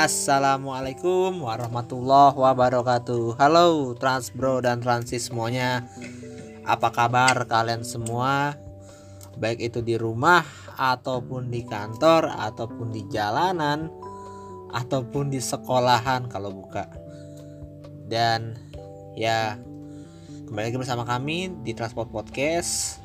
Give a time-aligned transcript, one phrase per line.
[0.00, 3.36] Assalamualaikum warahmatullahi wabarakatuh.
[3.36, 5.84] Halo Transbro dan Transis semuanya.
[6.64, 8.56] Apa kabar kalian semua?
[9.36, 10.40] Baik itu di rumah
[10.80, 13.92] Ataupun di kantor Ataupun di jalanan
[14.72, 16.88] Ataupun di sekolahan kalau buka.
[18.08, 18.56] Dan
[19.20, 19.60] ya
[20.48, 23.04] Kembali lagi bersama kami di Transport Podcast.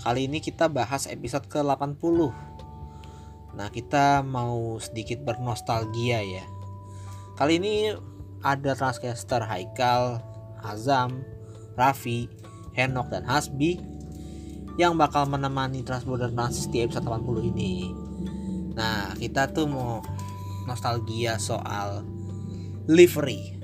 [0.00, 2.43] Kali ini kita bahas episode ke-80
[3.54, 6.44] Nah, kita mau sedikit bernostalgia ya.
[7.38, 7.94] Kali ini
[8.42, 10.22] ada transcaster Haikal,
[10.62, 11.22] Azam,
[11.78, 12.30] Raffi,
[12.74, 13.78] Henok dan Hasbi
[14.74, 17.94] yang bakal menemani Transborder Transis di episode 80 ini.
[18.74, 20.02] Nah, kita tuh mau
[20.66, 22.02] nostalgia soal
[22.90, 23.54] livery.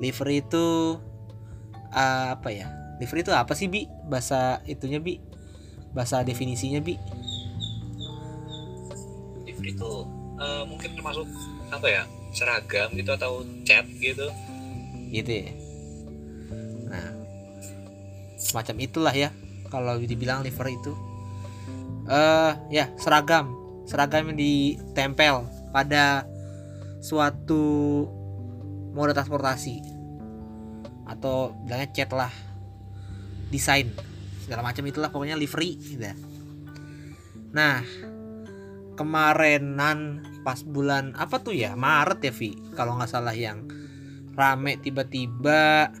[0.00, 0.96] Livery itu
[1.92, 2.72] uh, apa ya?
[2.96, 3.84] Livery itu apa sih, Bi?
[4.08, 5.20] Bahasa itunya, Bi?
[5.92, 6.96] Bahasa definisinya, Bi?
[9.66, 10.06] Itu
[10.38, 11.26] uh, mungkin termasuk
[11.74, 14.30] apa ya seragam gitu atau cat gitu.
[15.10, 15.50] Gitu ya.
[16.86, 17.08] Nah
[18.38, 19.34] semacam itulah ya
[19.68, 20.92] kalau dibilang liver itu.
[22.06, 23.50] Eh uh, ya seragam.
[23.86, 26.26] Seragam yang ditempel pada
[27.02, 28.06] suatu
[28.94, 29.82] moda transportasi.
[31.06, 32.32] Atau bilangnya cat lah.
[33.50, 33.94] Desain.
[34.42, 36.02] Segala macam itulah pokoknya livery gitu.
[37.54, 37.80] Nah,
[38.96, 41.76] kemarinan pas bulan apa tuh ya?
[41.76, 42.56] Maret ya Vi?
[42.74, 43.68] Kalau nggak salah yang
[44.36, 45.92] rame tiba-tiba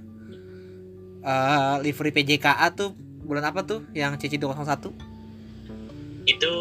[1.22, 3.84] uh, livery PJKA tuh bulan apa tuh?
[3.92, 5.14] Yang CC 201
[6.26, 6.54] itu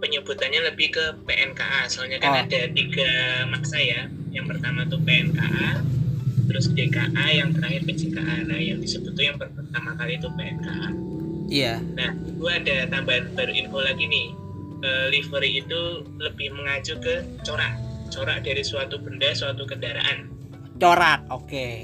[0.00, 2.42] penyebutannya lebih ke PNKA soalnya kan oh.
[2.48, 4.08] ada tiga masa ya.
[4.32, 5.84] Yang pertama tuh PNKA
[6.46, 10.88] terus DKA yang terakhir PJKA nah yang disebut tuh yang pertama kali itu PNKA
[11.50, 11.74] iya.
[11.94, 14.45] Nah itu ada tambahan baru info lagi nih
[14.82, 17.76] uh, livery itu lebih mengacu ke corak.
[18.12, 20.30] Corak dari suatu benda suatu kendaraan.
[20.76, 21.48] Corak oke.
[21.48, 21.76] Okay.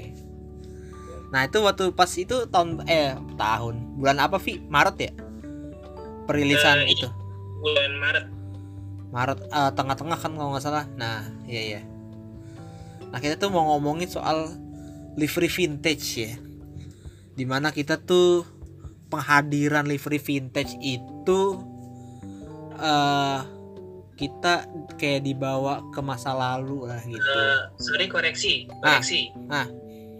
[1.32, 3.96] nah itu waktu pas itu tahun eh tahun.
[3.96, 5.12] Bulan apa Vi Maret ya?
[6.28, 7.08] Perilisan uh, itu.
[7.64, 8.26] Bulan Maret.
[9.12, 10.84] Maret uh, tengah-tengah kan kalau nggak salah.
[11.00, 11.80] Nah iya iya.
[13.08, 14.52] Nah kita tuh mau ngomongin soal
[15.16, 16.32] livery vintage ya.
[17.32, 18.44] Di mana kita tuh
[19.08, 21.71] penghadiran livery vintage itu
[22.78, 23.40] uh,
[24.16, 24.68] kita
[25.00, 27.20] kayak dibawa ke masa lalu lah gitu.
[27.20, 29.32] Uh, sorry koreksi, koreksi.
[29.50, 29.68] Ah, ah.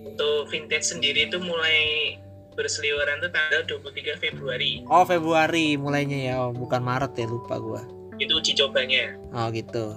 [0.02, 2.18] Untuk vintage sendiri itu mulai
[2.52, 4.84] berseliweran tuh tanggal 23 Februari.
[4.88, 7.82] Oh, Februari mulainya ya, oh, bukan Maret ya, lupa gua.
[8.20, 9.16] Itu uji cobanya.
[9.32, 9.96] Oh, gitu.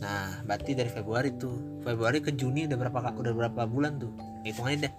[0.00, 1.84] Nah, berarti dari Februari tuh.
[1.84, 4.12] Februari ke Juni udah berapa udah berapa bulan tuh?
[4.48, 4.94] Hitungannya deh.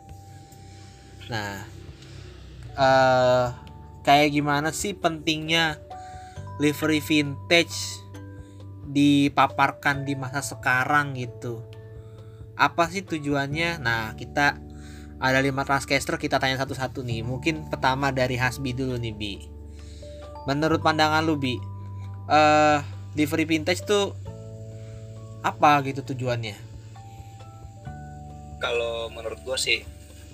[1.34, 1.66] Nah,
[2.78, 3.48] uh,
[4.06, 5.82] kayak gimana sih pentingnya
[6.60, 8.02] livery vintage
[8.92, 11.64] dipaparkan di masa sekarang gitu.
[12.60, 13.80] Apa sih tujuannya?
[13.80, 14.60] Nah kita
[15.22, 17.24] ada lima transcaster kita tanya satu-satu nih.
[17.24, 19.34] Mungkin pertama dari Hasbi dulu nih Bi.
[20.50, 21.56] Menurut pandangan lu Bi
[22.28, 22.82] uh,
[23.16, 24.18] livery vintage tuh
[25.46, 26.58] apa gitu tujuannya?
[28.62, 29.82] Kalau menurut gua sih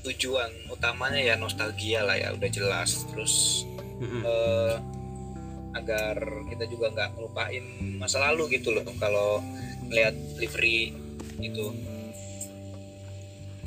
[0.03, 3.07] tujuan utamanya ya nostalgia lah ya udah jelas.
[3.11, 3.63] Terus
[3.99, 4.21] mm -hmm.
[4.23, 4.75] uh,
[5.83, 6.15] agar
[6.49, 7.65] kita juga nggak ngelupain
[7.97, 9.43] masa lalu gitu loh kalau
[9.91, 10.91] lihat livery
[11.41, 11.71] itu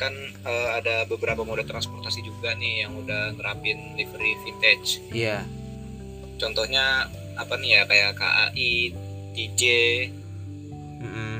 [0.00, 0.16] kan
[0.48, 5.04] uh, ada beberapa moda transportasi juga nih yang udah nerapin livery vintage.
[5.12, 5.44] Iya.
[5.44, 6.41] Yeah.
[6.41, 8.97] Contohnya apa nih ya kayak KAI,
[9.37, 9.62] TJ.
[11.04, 11.37] Mm -hmm.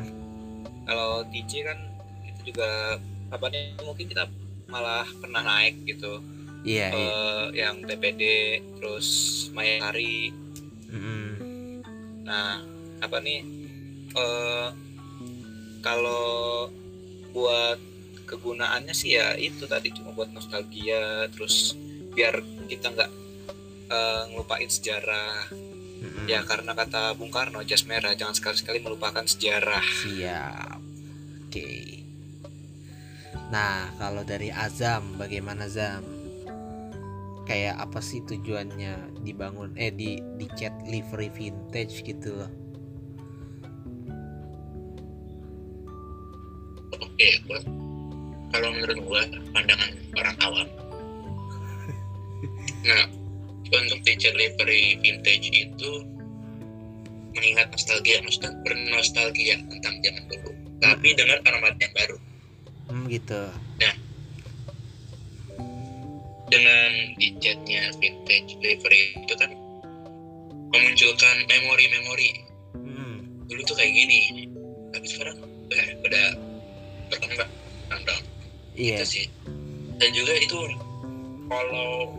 [0.85, 1.79] Kalau TJ kan
[2.29, 3.01] itu juga
[3.33, 4.29] apa nih mungkin kita
[4.69, 6.21] malah pernah naik gitu.
[6.61, 6.89] Iya.
[6.89, 7.73] Yeah, uh, yeah.
[7.73, 8.23] Yang TPD
[8.77, 9.09] terus
[9.57, 10.37] Mayari.
[12.31, 12.63] Nah
[13.03, 13.43] apa nih?
[14.15, 14.71] Uh,
[15.83, 16.71] kalau
[17.35, 17.79] buat
[18.31, 21.75] kegunaannya sih ya itu tadi cuma buat nostalgia terus
[22.15, 22.39] biar
[22.71, 23.11] kita nggak
[23.91, 25.51] uh, ngelupain sejarah.
[26.01, 26.33] Mm-hmm.
[26.33, 29.85] ya karena kata Bung Karno jas merah jangan sekali-sekali melupakan sejarah.
[30.07, 30.81] Siap.
[31.45, 31.51] Oke.
[31.51, 31.85] Okay.
[33.51, 36.20] nah kalau dari Azam bagaimana Azam
[37.49, 42.51] kayak apa sih tujuannya dibangun eh di di chat livery vintage gitu loh.
[47.01, 47.29] Oke
[48.51, 49.23] kalau menurut gua
[49.55, 50.69] pandangan orang awam.
[52.81, 53.05] Nah
[53.71, 55.93] untuk di chat livery vintage itu
[57.37, 60.51] mengingat nostalgia nostalgia bernostalgia tentang zaman dulu
[60.81, 62.17] tapi dengan alamat yang baru.
[62.91, 63.70] Hmm, gitu
[66.51, 69.51] dengan dicatnya vintage livery itu kan
[70.71, 72.31] memunculkan memori-memori.
[72.75, 73.47] Hmm.
[73.51, 74.47] dulu tuh kayak gini
[74.95, 75.43] tapi sekarang
[75.75, 76.27] eh, udah
[77.11, 77.51] berkembang
[77.87, 78.23] berkembang
[78.75, 79.03] iya.
[79.03, 79.27] itu sih.
[79.99, 80.59] Dan juga itu
[81.51, 82.15] kalau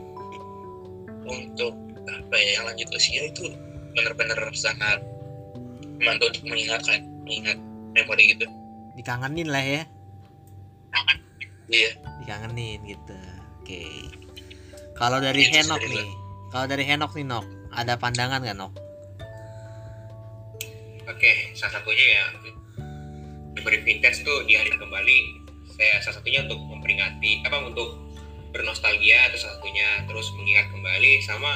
[1.27, 1.73] untuk
[2.07, 3.51] apa ya yang lanjut usia itu
[3.95, 4.99] benar-benar sangat
[5.99, 7.57] membantu untuk mengingatkan mengingat
[7.95, 8.45] memori gitu.
[8.95, 9.83] Dikangenin lah ya.
[11.71, 11.91] Iya.
[12.23, 13.40] Dikangenin gitu
[13.71, 14.91] oke.
[14.99, 16.07] Kalau dari Itu Henok nih.
[16.51, 17.45] kalau dari Henok nih Nok.
[17.71, 18.73] Ada pandangan gak Nok?
[21.07, 22.23] Oke, salah satunya ya
[23.51, 25.17] diberi vintage tuh dihadirkan kembali.
[25.71, 27.95] Saya salah satunya untuk memperingati apa untuk
[28.51, 31.51] bernostalgia itu salah satunya terus mengingat kembali sama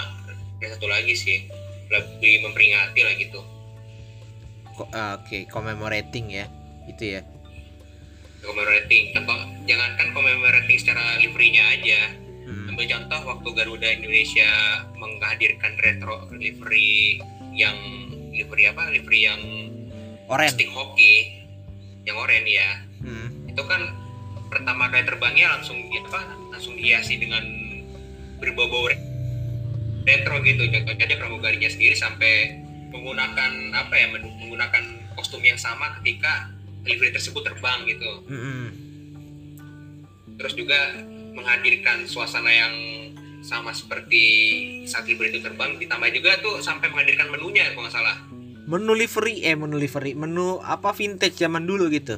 [0.64, 1.38] yang satu lagi sih
[1.92, 3.40] lebih memperingati lah gitu.
[4.92, 6.48] Ah, oke commemorating ya
[6.88, 7.22] itu ya
[8.46, 9.12] Commemorating.
[9.12, 12.02] Contoh jangankan commemorating secara liverynya aja.
[12.46, 12.70] Hmm.
[12.74, 14.50] Ambil contoh waktu Garuda Indonesia
[14.96, 17.20] menghadirkan retro livery
[17.52, 17.76] yang
[18.32, 18.94] livery apa?
[18.94, 19.42] Livery yang
[20.30, 21.42] oren stick hoki
[22.06, 22.72] yang oranye ya.
[23.06, 23.28] Hmm.
[23.46, 23.82] itu kan
[24.50, 27.44] pertama kali terbangnya langsung ya apa langsung dihiasi dengan
[28.42, 29.00] berbau-bau re-
[30.10, 32.58] retro gitu contohnya pramugarinya sendiri sampai
[32.90, 34.84] menggunakan apa ya men- menggunakan
[35.14, 36.50] kostum yang sama ketika
[36.86, 38.64] livery tersebut terbang gitu Mm-mm.
[40.38, 40.78] terus juga
[41.36, 42.74] menghadirkan suasana yang
[43.42, 44.24] sama seperti
[44.86, 48.16] saat livery itu terbang ditambah juga tuh sampai menghadirkan menunya kalau nggak salah
[48.66, 52.18] menu livery eh menu livery menu apa vintage zaman dulu gitu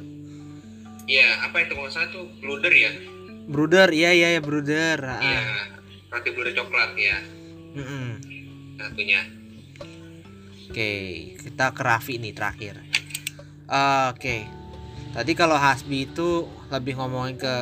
[1.08, 2.92] Iya, apa itu kalau salah tuh bluder ya?
[3.48, 5.00] Bruder, iya iya ya Bruder.
[5.00, 5.40] Iya,
[6.12, 7.16] roti bluder coklat ya
[7.72, 8.20] Mm-mm.
[8.76, 9.24] satunya.
[10.68, 10.92] Oke,
[11.40, 12.76] kita ke Raffi nih terakhir.
[13.68, 14.48] Ah, Oke,
[15.12, 17.54] tadi kalau Hasbi itu lebih ngomongin ke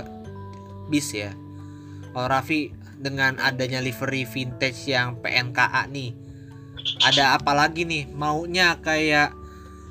[0.86, 1.34] bis ya.
[2.14, 6.14] Kalau Raffi dengan adanya livery vintage yang PNKA nih,
[7.02, 8.06] ada apa lagi nih?
[8.14, 9.34] Maunya kayak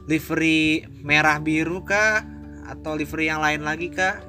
[0.07, 2.23] livery merah biru kah?
[2.65, 4.23] Atau livery yang lain lagi kah?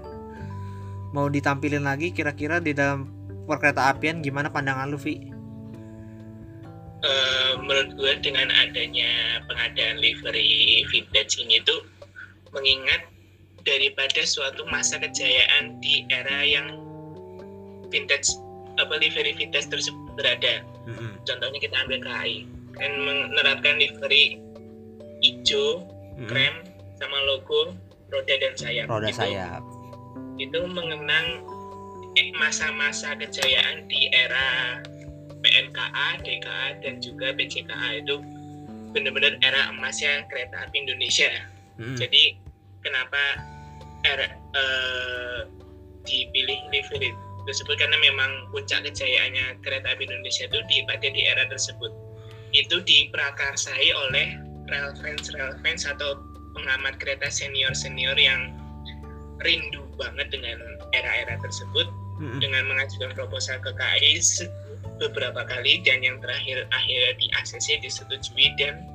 [1.15, 3.06] Mau ditampilin lagi kira-kira di dalam
[3.47, 5.36] perkereta apian gimana pandangan lu, Vi?
[7.04, 11.84] Eh, menurut gue dengan adanya pengadaan livery vintage ini tuh
[12.56, 13.04] mengingat
[13.69, 16.72] daripada suatu masa kejayaan di era yang
[17.93, 18.32] vintage
[18.81, 20.64] apa livery vintage tersebut berada.
[20.88, 21.20] Mm-mm.
[21.28, 24.40] Contohnya kita ambil KAI kan menerapkan livery
[25.20, 25.84] hijau,
[26.16, 26.28] Mm-mm.
[26.32, 26.54] krem
[26.96, 27.76] sama logo
[28.08, 28.88] roda dan sayap.
[28.88, 29.62] Roda Itu- sayap.
[30.37, 31.44] itu mengenang
[32.40, 34.81] masa-masa kejayaan di era
[35.46, 38.19] PNKA, DKA, dan juga PJKA itu
[38.90, 41.31] benar-benar era emasnya kereta api Indonesia.
[41.78, 41.94] Mm-mm.
[41.94, 42.34] Jadi
[42.82, 43.22] kenapa
[44.02, 45.40] era eh,
[46.02, 47.14] dipilih livery
[47.46, 51.94] tersebut karena memang puncak kejayaannya kereta api Indonesia itu di pada di era tersebut
[52.50, 54.34] itu diprakarsai oleh
[54.66, 56.19] rail fans rail fans atau
[56.58, 58.50] pengamat kereta senior senior yang
[59.46, 60.58] rindu banget dengan
[60.96, 61.87] era-era tersebut
[62.19, 62.40] Mm-mm.
[62.42, 64.19] dengan mengajukan proposal ke KAI
[64.96, 68.88] beberapa kali dan yang terakhir akhirnya di ACC disetujui dan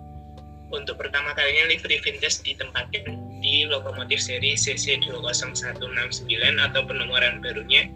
[0.72, 3.04] untuk pertama kalinya livery vintage ditempatkan
[3.44, 7.92] di lokomotif seri CC20169 atau penomoran barunya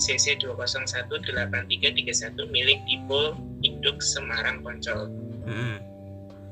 [0.00, 5.10] CC2018331 milik Dipo Induk Semarang Poncol.
[5.44, 5.82] Mm-mm.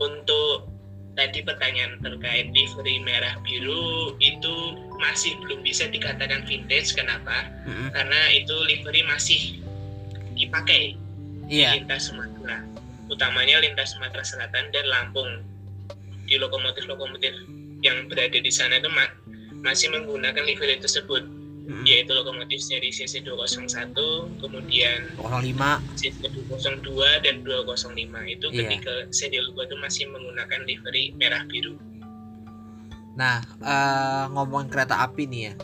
[0.03, 0.69] Untuk
[1.15, 4.55] tadi pertanyaan terkait livery merah biru itu
[4.99, 6.95] masih belum bisa dikatakan vintage.
[6.95, 7.47] Kenapa?
[7.65, 7.91] Mm-mm.
[7.95, 9.63] Karena itu livery masih
[10.39, 10.95] dipakai
[11.49, 12.63] di lintas Sumatera,
[13.11, 15.43] utamanya lintas Sumatera Selatan dan Lampung.
[16.29, 17.33] Di lokomotif-lokomotif
[17.81, 19.17] yang berada di sana itu ma-
[19.65, 21.89] masih menggunakan livery tersebut, Mm-mm.
[21.89, 23.97] yaitu lokomotif seri CC201,
[24.37, 26.93] kemudian 05 CC202
[27.25, 28.57] dan 205 itu Iya.
[28.61, 31.81] ketika seri logo itu masih menggunakan livery merah biru.
[33.17, 35.55] Nah, eh, ngomongin kereta api nih ya.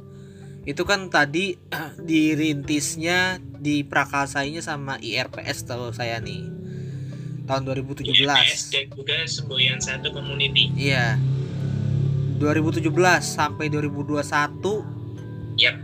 [0.64, 1.60] Itu kan tadi
[2.08, 6.48] dirintisnya, diprakasainya sama IRPS tahu saya nih.
[7.44, 8.08] Tahun 2017.
[8.08, 10.72] IMS dan juga Semboyan Satu Community.
[10.72, 11.20] Iya.
[12.40, 12.88] 2017
[13.20, 15.76] sampai 2021 Yap.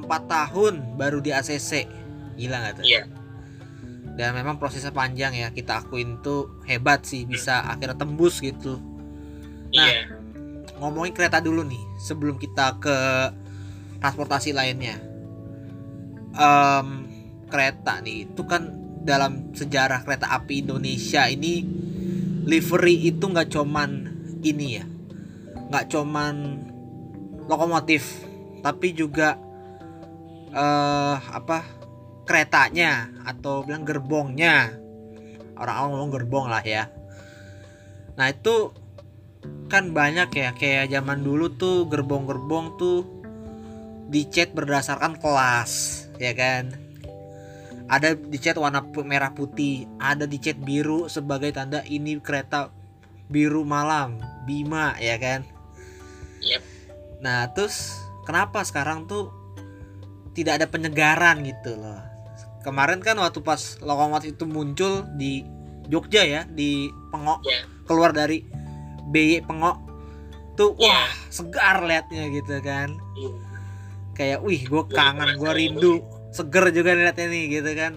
[0.00, 1.84] 4 tahun baru di ACC.
[2.38, 2.84] Gila nggak tuh?
[2.86, 3.02] Iya.
[4.14, 5.50] Dan memang prosesnya panjang ya.
[5.50, 8.78] Kita akuin tuh hebat sih bisa akhirnya tembus gitu.
[9.74, 10.06] Nah, Iya.
[10.78, 12.96] ngomongin kereta dulu nih sebelum kita ke
[14.04, 15.00] transportasi lainnya.
[16.36, 16.88] Em,
[17.48, 18.68] kereta nih itu kan
[19.00, 21.64] dalam sejarah kereta api Indonesia ini
[22.44, 23.90] livery itu nggak cuman
[24.44, 24.84] ini ya,
[25.72, 26.34] nggak cuman
[27.48, 28.28] lokomotif,
[28.60, 29.40] tapi juga
[30.52, 31.64] eh apa
[32.28, 34.70] keretanya atau bilang gerbongnya
[35.56, 36.92] orang-orang ngomong gerbong lah ya.
[38.20, 38.68] Nah itu
[39.72, 43.13] kan banyak ya kayak zaman dulu tuh gerbong-gerbong tuh
[44.08, 46.70] dicat berdasarkan kelas ya kan
[47.84, 52.72] ada dicat warna merah putih ada dicat biru sebagai tanda ini kereta
[53.28, 55.44] biru malam Bima ya kan
[56.44, 56.60] Yep.
[57.24, 57.96] nah terus
[58.28, 59.32] kenapa sekarang tuh
[60.36, 62.00] tidak ada penyegaran gitu loh
[62.60, 65.44] kemarin kan waktu pas lokomotif itu muncul di
[65.88, 67.60] Jogja ya di Pengok Ya.
[67.84, 68.44] keluar dari
[69.08, 69.76] BY Pengok
[70.56, 71.04] tuh Ya.
[71.04, 73.43] wah segar liatnya gitu kan Iya.
[74.14, 75.92] Kayak wih gue kangen gue rindu
[76.30, 77.92] seger juga liatnya nih gitu kan.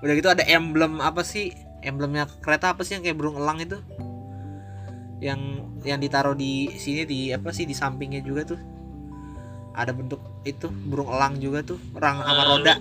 [0.00, 1.50] Udah gitu ada emblem apa sih?
[1.82, 3.78] Emblemnya kereta apa sih yang kayak burung elang itu?
[5.18, 5.40] Yang
[5.82, 8.60] yang ditaruh di sini di apa sih di sampingnya juga tuh.
[9.72, 12.74] Ada bentuk itu burung elang juga tuh rang sama Ah, roda.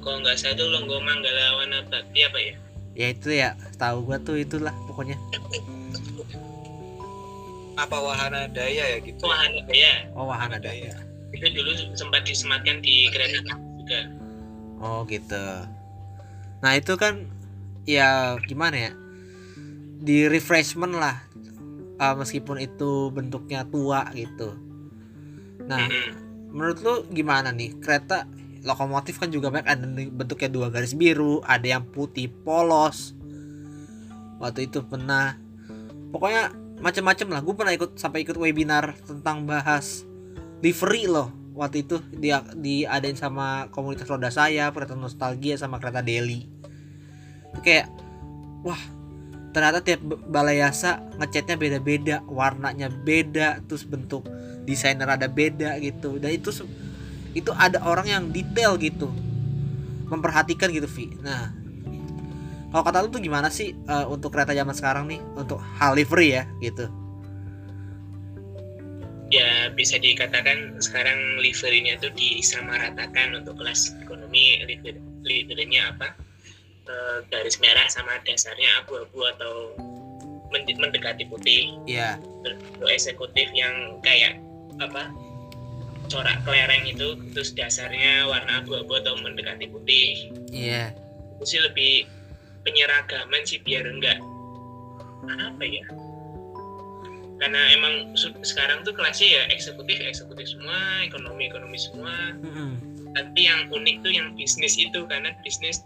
[0.00, 2.54] kalau nggak salah tuh Longgo Manggala Wana Bakti apa ya?
[2.90, 5.14] ya itu ya tahu gua tuh itulah pokoknya.
[7.76, 10.04] Apa wahana daya ya gitu Wahana Daya.
[10.12, 10.92] oh wahana daya
[11.30, 14.00] Itu dulu sempat disematkan di kereta juga.
[14.80, 15.46] Oh gitu.
[16.60, 17.26] Nah itu kan
[17.88, 18.92] ya gimana ya
[20.00, 21.20] di refreshment lah
[22.00, 24.56] uh, meskipun itu bentuknya tua gitu.
[25.68, 26.10] Nah Mm-mm.
[26.50, 28.24] menurut lu gimana nih kereta
[28.60, 33.16] lokomotif kan juga banyak ada bentuknya dua garis biru, ada yang putih polos.
[34.40, 35.36] Waktu itu pernah
[36.12, 37.40] pokoknya macam-macam lah.
[37.44, 40.08] Gue pernah ikut sampai ikut webinar tentang bahas
[40.64, 41.32] livery loh.
[41.56, 46.48] Waktu itu dia diadain sama komunitas roda saya, kereta nostalgia sama kereta Delhi.
[47.52, 47.90] Itu kayak
[48.64, 48.80] wah
[49.50, 50.00] ternyata tiap
[50.30, 54.24] balai yasa ngecatnya beda-beda, warnanya beda, terus bentuk
[54.64, 56.16] desainer ada beda gitu.
[56.16, 56.54] Dan itu
[57.34, 59.10] itu ada orang yang detail gitu
[60.10, 61.54] memperhatikan gitu Vi nah
[62.70, 66.42] kalau kata lu tuh gimana sih eh, untuk kereta zaman sekarang nih untuk hal livery
[66.42, 66.90] ya gitu
[69.30, 76.18] Ya bisa dikatakan sekarang liverynya tuh disamaratakan untuk kelas ekonomi liver liverynya apa?
[76.90, 79.78] Eh, garis merah sama dasarnya abu-abu atau
[80.50, 81.78] men- mendekati putih.
[81.86, 84.42] ya Untuk eksekutif yang kayak
[84.82, 85.14] apa?
[86.10, 90.90] corak kelereng itu terus dasarnya warna abu-abu atau mendekati putih iya
[91.38, 92.04] itu sih lebih
[92.66, 94.18] penyeragaman sih biar enggak
[95.30, 95.86] apa ya
[97.40, 98.12] karena emang
[98.44, 102.36] sekarang tuh kelasnya ya eksekutif eksekutif semua ekonomi ekonomi semua.
[102.36, 102.72] Mm-mm.
[103.10, 105.82] tapi yang unik tuh yang bisnis itu karena bisnis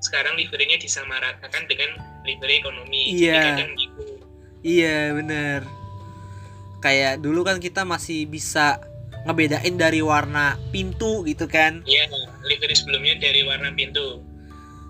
[0.00, 3.16] sekarang liverynya disamaratakan dengan livery ekonomi.
[3.16, 3.56] Iya.
[3.56, 4.02] kadang gitu.
[4.64, 5.60] Iya bener.
[6.80, 8.80] Kayak dulu kan kita masih bisa
[9.24, 11.80] ngebedain dari warna pintu gitu kan?
[11.88, 12.08] Ya
[12.44, 14.20] livery sebelumnya dari warna pintu.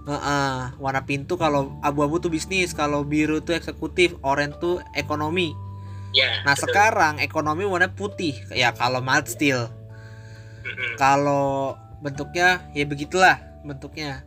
[0.04, 5.56] Heeh, warna pintu kalau abu-abu tuh bisnis kalau biru tuh eksekutif oranye tuh ekonomi
[6.14, 6.71] ya nah betul.
[6.71, 8.38] sekarang ekonomi warna putih.
[8.54, 9.66] Ya kalau mild steel.
[10.64, 14.23] Mm-mm, kalau bentuknya ya begitulah bentuknya.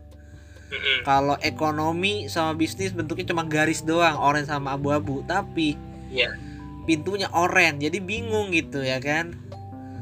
[0.67, 1.07] Mm-mm.
[1.07, 5.23] kalau ekonomi sama bisnis bentuknya cuma garis doang oranye sama abu-abu.
[5.23, 5.79] Tapi
[6.11, 6.35] Iya.
[6.83, 9.31] pintunya oranye jadi bingung gitu ya kan?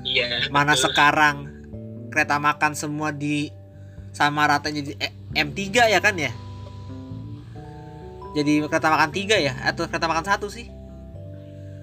[0.01, 0.89] Iya mana betul.
[0.89, 1.35] sekarang
[2.09, 3.53] kereta makan semua di
[4.09, 6.33] sama rata jadi eh, M3 ya kan ya?
[8.35, 9.53] Jadi kereta makan tiga ya?
[9.63, 10.67] Atau kereta makan satu sih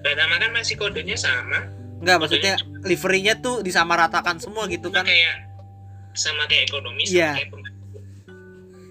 [0.03, 1.71] pertama kan masih kodenya sama.
[1.97, 5.03] Enggak maksudnya liverynya tuh disamaratakan semua gitu kan.
[5.03, 5.47] kayak
[6.13, 7.31] sama kayak ekonomi sama Iya.
[7.33, 7.73] kayak pembangkit.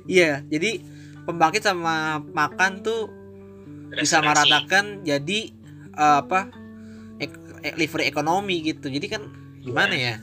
[0.02, 0.70] iya jadi
[1.22, 3.06] pembangkit sama makan tuh
[3.92, 5.40] disamaratakan jadi
[5.92, 6.48] eh, apa
[7.18, 8.88] ek- ek- livery ekonomi gitu.
[8.88, 9.22] Jadi kan
[9.60, 10.14] gimana ya?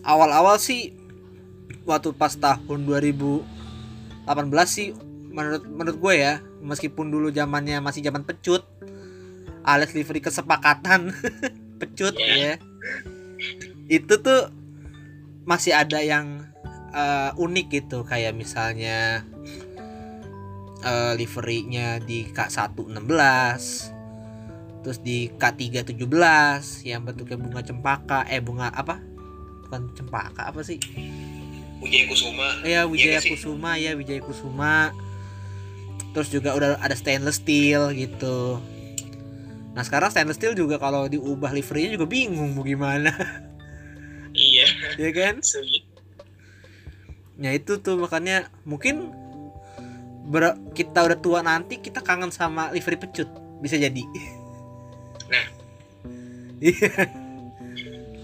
[0.00, 0.94] Awal-awal sih
[1.82, 3.44] waktu pas tahun 2018
[4.64, 4.94] sih
[5.28, 8.64] menurut menurut gue ya meskipun dulu zamannya masih zaman pecut
[9.64, 11.10] alias livery kesepakatan.
[11.80, 12.34] Pecut Ya.
[12.36, 12.54] ya.
[13.90, 14.52] Itu tuh
[15.44, 16.46] masih ada yang
[16.94, 18.06] eh, unik gitu.
[18.06, 19.24] Kayak misalnya
[20.84, 23.92] eh, liverynya di K116
[24.84, 29.00] terus di K317 yang bentuknya bunga cempaka eh bunga apa?
[29.64, 30.76] Bukan cempaka apa sih?
[31.80, 32.60] Wijaya Kusuma.
[32.68, 33.32] Ya Wijaya nggak sih?
[33.32, 34.92] Kusuma ya Wijaya Kusuma.
[36.12, 38.60] Terus juga udah ada stainless steel gitu
[39.74, 43.10] nah sekarang stainless steel juga kalau diubah liverynya juga bingung mau gimana
[44.30, 44.66] iya
[45.02, 45.94] ya kan sulit
[47.34, 49.10] Ya itu tuh makanya mungkin
[50.30, 53.26] ber- kita udah tua nanti kita kangen sama livery pecut
[53.58, 54.04] bisa jadi.
[55.30, 55.46] Nah.
[56.64, 57.10] Iya.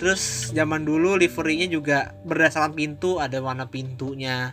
[0.01, 4.49] Terus zaman dulu liverynya juga berdasarkan pintu ada warna pintunya.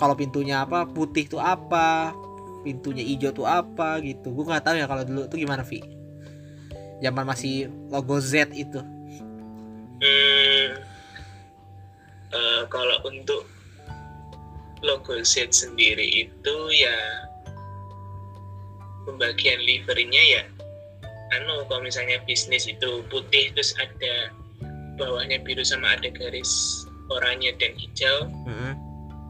[0.00, 2.10] Kalau pintunya apa putih tuh apa,
[2.66, 5.78] pintunya hijau tuh apa gitu gue nggak tahu ya kalau dulu tuh gimana Vi
[7.02, 8.80] zaman masih logo Z itu
[9.98, 10.78] Hmm,
[12.30, 13.50] eh, kalau untuk
[14.86, 16.94] logo Z sendiri itu ya
[19.10, 20.42] pembagian liverynya ya
[21.34, 24.32] anu kalau misalnya bisnis itu putih terus ada
[24.96, 28.72] bawahnya biru sama ada garis oranye dan hijau Mm-mm.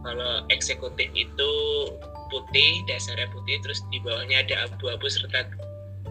[0.05, 1.51] kalau eksekutif itu
[2.29, 5.49] putih dasarnya putih terus di bawahnya ada abu-abu serta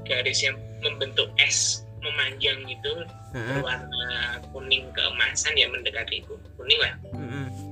[0.09, 3.03] garis yang membentuk S memanjang gitu
[3.34, 6.93] berwarna kuning keemasan ya mendekati itu kuning lah.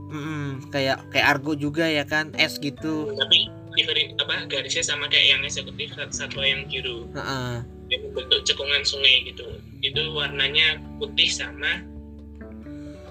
[0.10, 0.72] Mm-mm.
[0.72, 5.41] kayak kayak argo juga ya kan S gitu tapi livery apa garisnya sama kayak yang
[5.44, 7.60] eksekutif sat- satwa yang biru Heeh.
[7.91, 9.44] yang bentuk cekungan sungai gitu
[9.84, 11.84] itu warnanya putih sama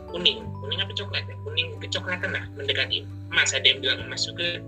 [0.09, 4.62] kuning kuning apa coklat ya kuning kecoklatan lah mendekati emas ada yang bilang emas juga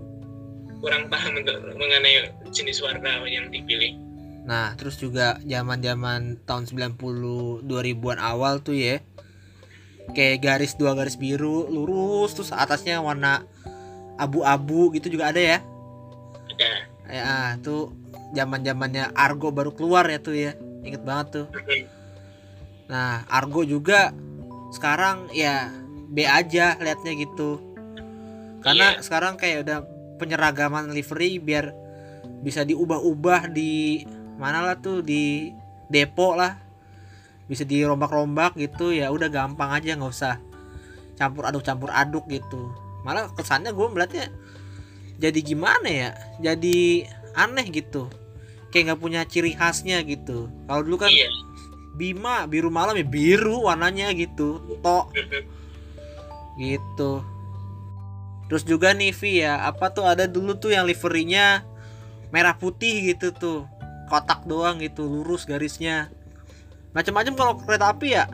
[0.79, 3.97] kurang paham untuk mengenai jenis warna yang dipilih
[4.47, 9.03] Nah, terus juga zaman-zaman tahun 90 2000-an awal tuh ya.
[10.15, 13.43] Kayak garis dua garis biru lurus terus atasnya warna
[14.15, 15.59] abu-abu gitu juga ada ya.
[16.47, 16.69] ada
[17.11, 17.91] Ya, ah, tuh
[18.31, 20.55] zaman-zamannya Argo baru keluar ya tuh ya.
[20.87, 21.45] Ingat banget tuh.
[22.87, 24.15] Nah, Argo juga
[24.71, 25.67] sekarang ya
[26.07, 27.59] B aja liatnya gitu.
[28.63, 29.03] Karena Iya.
[29.03, 29.79] sekarang kayak udah
[30.17, 31.71] penyeragaman livery biar
[32.41, 34.03] bisa diubah-ubah di
[34.37, 35.53] mana lah tuh di
[35.87, 36.59] depo lah.
[37.47, 40.35] Bisa dirombak-rombak gitu ya udah gampang aja nggak usah
[41.15, 42.75] campur aduk campur aduk gitu.
[43.07, 44.27] Malah kesannya gue melihatnya
[45.17, 46.09] jadi gimana ya?
[46.43, 48.11] Jadi aneh gitu.
[48.69, 50.51] Kayak nggak punya ciri khasnya gitu.
[50.67, 51.31] Kalau dulu kan iya
[51.97, 55.09] Bima biru malam ya biru warnanya gitu tok
[56.61, 57.25] gitu
[58.47, 61.67] terus juga nih Vi ya apa tuh ada dulu tuh yang liverynya
[62.31, 63.59] merah putih gitu tuh.
[64.07, 66.07] Kotak doang gitu lurus garisnya.
[66.95, 68.25] Macam-macam kalau kereta api ya.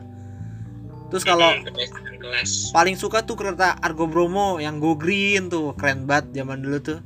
[1.10, 2.50] Terus kalau berdasarkan kelas.
[2.70, 7.00] paling suka tuh kereta Argo Bromo yang go green tuh keren banget zaman dulu tuh.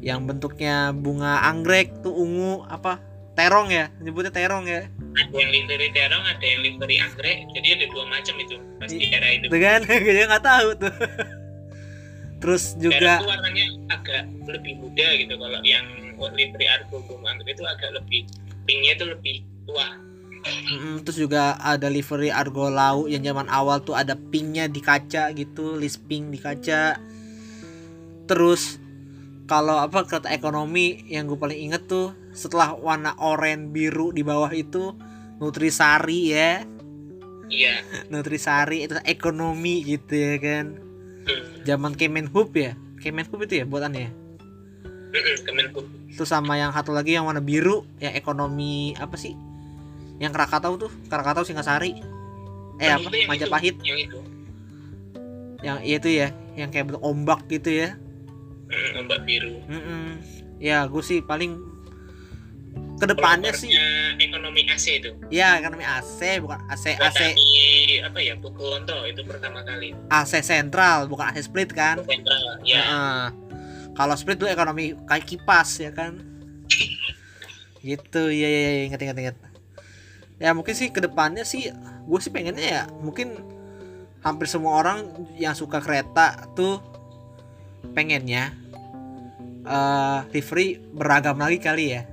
[0.00, 3.00] Yang bentuknya bunga anggrek tuh ungu apa
[3.32, 4.88] terong ya nyebutnya terong ya.
[5.16, 8.56] Ada yang livery terong ada yang livery anggrek jadi ada dua macam itu.
[8.76, 9.48] Pasti era itu.
[9.48, 9.80] Tuh kan
[10.16, 10.92] dia nggak tahu tuh
[12.40, 15.34] terus juga itu warnanya agak lebih muda gitu.
[15.36, 18.28] Kalau yang livery argo anggrek itu agak lebih
[18.68, 20.10] pinknya itu lebih tua.
[20.40, 25.36] Mm, terus juga ada livery Argo Lau yang zaman awal tuh ada pinknya di kaca
[25.36, 26.96] gitu list pink di kaca.
[28.24, 28.80] Terus
[29.44, 34.48] kalau apa kereta ekonomi yang gue paling inget tuh setelah warna oranye biru di bawah
[34.54, 34.96] itu
[35.42, 36.64] Nutrisari ya.
[37.52, 37.74] Iya.
[38.12, 40.89] Nutrisari itu ekonomi gitu ya kan.
[41.64, 44.10] Zaman Kemenhub ya Kemenhub itu ya buatannya
[45.10, 49.32] Mm-mm, Kemenhub Terus sama yang satu lagi yang warna biru yang ekonomi apa sih?
[50.18, 51.96] Yang Krakatau tuh, Krakatau Singasari.
[52.76, 53.08] Eh Yang apa?
[53.08, 53.74] itu, yang Majapahit.
[53.78, 54.18] itu, yang itu
[55.62, 57.94] Yang iya itu ya, yang kayak bentuk ombak gitu ya.
[58.68, 60.02] Mm, ombak biru Mm-mm.
[60.60, 61.56] Ya, gue sih paling
[63.00, 63.72] ke depannya sih
[64.20, 65.10] ekonomi AC itu.
[65.32, 67.20] Ya ekonomi AC bukan AC AC
[68.04, 69.96] apa ya Pukulonto itu pertama kali.
[70.12, 72.04] AC sentral bukan AC split kan?
[72.04, 73.24] Sentral ya Heeh.
[73.96, 76.20] kalau split tuh ekonomi kayak kipas ya kan?
[77.80, 79.36] Gitu ya ya, ya inget inget inget
[80.40, 81.68] ya mungkin sih ke depannya sih
[82.08, 83.36] gue sih pengennya ya mungkin
[84.24, 85.04] hampir semua orang
[85.36, 86.80] yang suka kereta tuh
[87.92, 88.52] pengennya
[89.68, 92.08] eh livery beragam lagi kali ya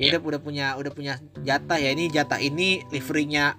[0.00, 1.92] ya udah udah punya udah punya jatah ya.
[1.92, 3.52] Ini jatah ini liverynya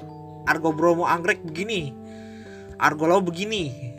[0.50, 1.94] Argo Bromo Anggrek begini.
[2.82, 3.94] Argo Lau begini.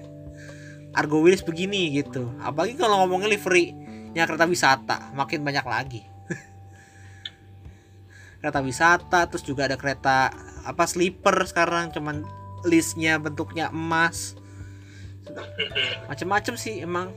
[0.92, 2.26] Argo Wilis begini gitu.
[2.42, 3.78] Apalagi kalau ngomongin livery
[4.12, 6.02] nya kereta wisata makin banyak lagi.
[8.44, 10.28] Kereta wisata terus juga ada kereta
[10.68, 12.28] apa sleeper sekarang cuman
[12.68, 14.36] listnya bentuknya emas.
[16.12, 17.16] Macem-macem sih emang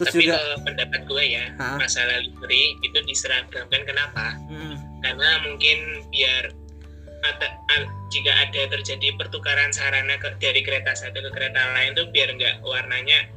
[0.00, 1.76] terus Tapi juga kalau pendapat gue ya Hah?
[1.76, 4.32] masalah livery itu diseragamkan kenapa?
[4.48, 6.44] mm, Karena mungkin biar
[7.20, 7.46] ada,
[8.08, 12.64] jika ada terjadi pertukaran sarana ke- dari kereta satu ke kereta lain tuh biar nggak
[12.64, 13.28] warnanya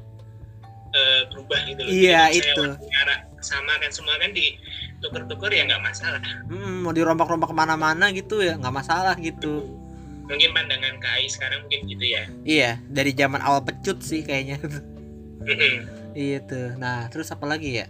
[0.93, 1.91] eh, berubah gitu loh.
[1.91, 2.63] Iya, itu.
[2.63, 4.55] warnanya sama kan semua kan di
[4.99, 6.23] tuker-tuker ya nggak masalah.
[6.47, 9.67] mm, mau dirombak-rombak ke mana-mana gitu ya nggak masalah gitu
[10.23, 12.23] Mungkin pandangan KAI sekarang mungkin gitu ya.
[12.43, 14.63] iya dari zaman awal pecut sih kayaknya
[15.43, 15.75] Mm-mm.
[16.13, 16.77] iya tuh.
[16.77, 17.87] Nah terus apa lagi ya?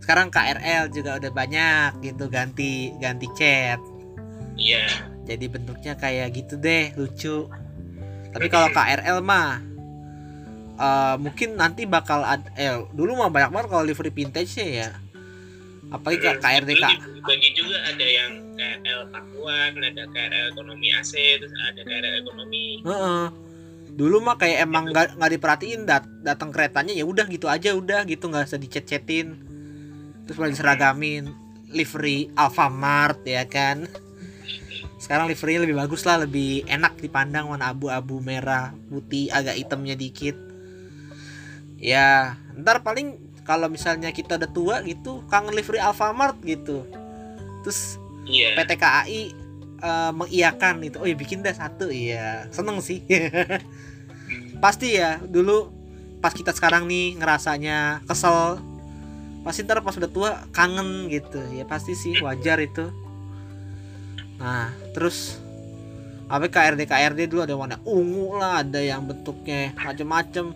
[0.00, 3.78] Sekarang KRL juga udah banyak gitu ganti ganti chat.
[4.60, 5.08] Iya.
[5.24, 7.46] jadi bentuknya kayak gitu deh lucu.
[8.34, 9.62] Tapi kalau KRL mah
[10.74, 14.90] eh, mungkin nanti bakal ada eh dulu mah banyak banget kalau livery vintage ya.
[15.90, 21.12] Apalagi K- KRD Dulu K dibagi juga ada yang KRL Pakuan, ada KRL ekonomi AC,
[21.14, 22.66] terus ada KRL ekonomi.
[22.84, 23.24] Heeh.
[23.94, 28.06] Dulu mah kayak emang nggak nggak diperhatiin dat datang keretanya ya udah gitu aja udah
[28.06, 29.36] gitu nggak usah dicet-cetin.
[30.26, 31.30] Terus malah diseragamin
[31.70, 33.86] livery Alfamart ya kan.
[35.00, 40.36] Sekarang livery lebih bagus lah lebih enak dipandang warna abu-abu merah putih agak hitamnya dikit.
[41.80, 43.16] Ya ntar paling
[43.48, 46.84] kalau misalnya kita udah tua gitu kangen livery Alfamart gitu.
[47.64, 47.98] Terus
[48.30, 48.54] Iya.
[48.54, 49.22] PT KAI
[49.80, 50.96] eh, mengiyakan itu.
[51.00, 51.88] Oh ya bikin dah satu.
[51.88, 53.02] Iya seneng sih.
[54.64, 55.72] Pasti ya dulu
[56.20, 58.60] pas kita sekarang nih ngerasanya kesel
[59.40, 61.40] pasti ntar pas udah tua kangen gitu.
[61.56, 62.92] Ya pasti sih wajar itu.
[64.36, 65.40] Nah terus
[66.28, 70.52] apa KRD KRD dulu ada warna ungu lah ada yang bentuknya macem-macem.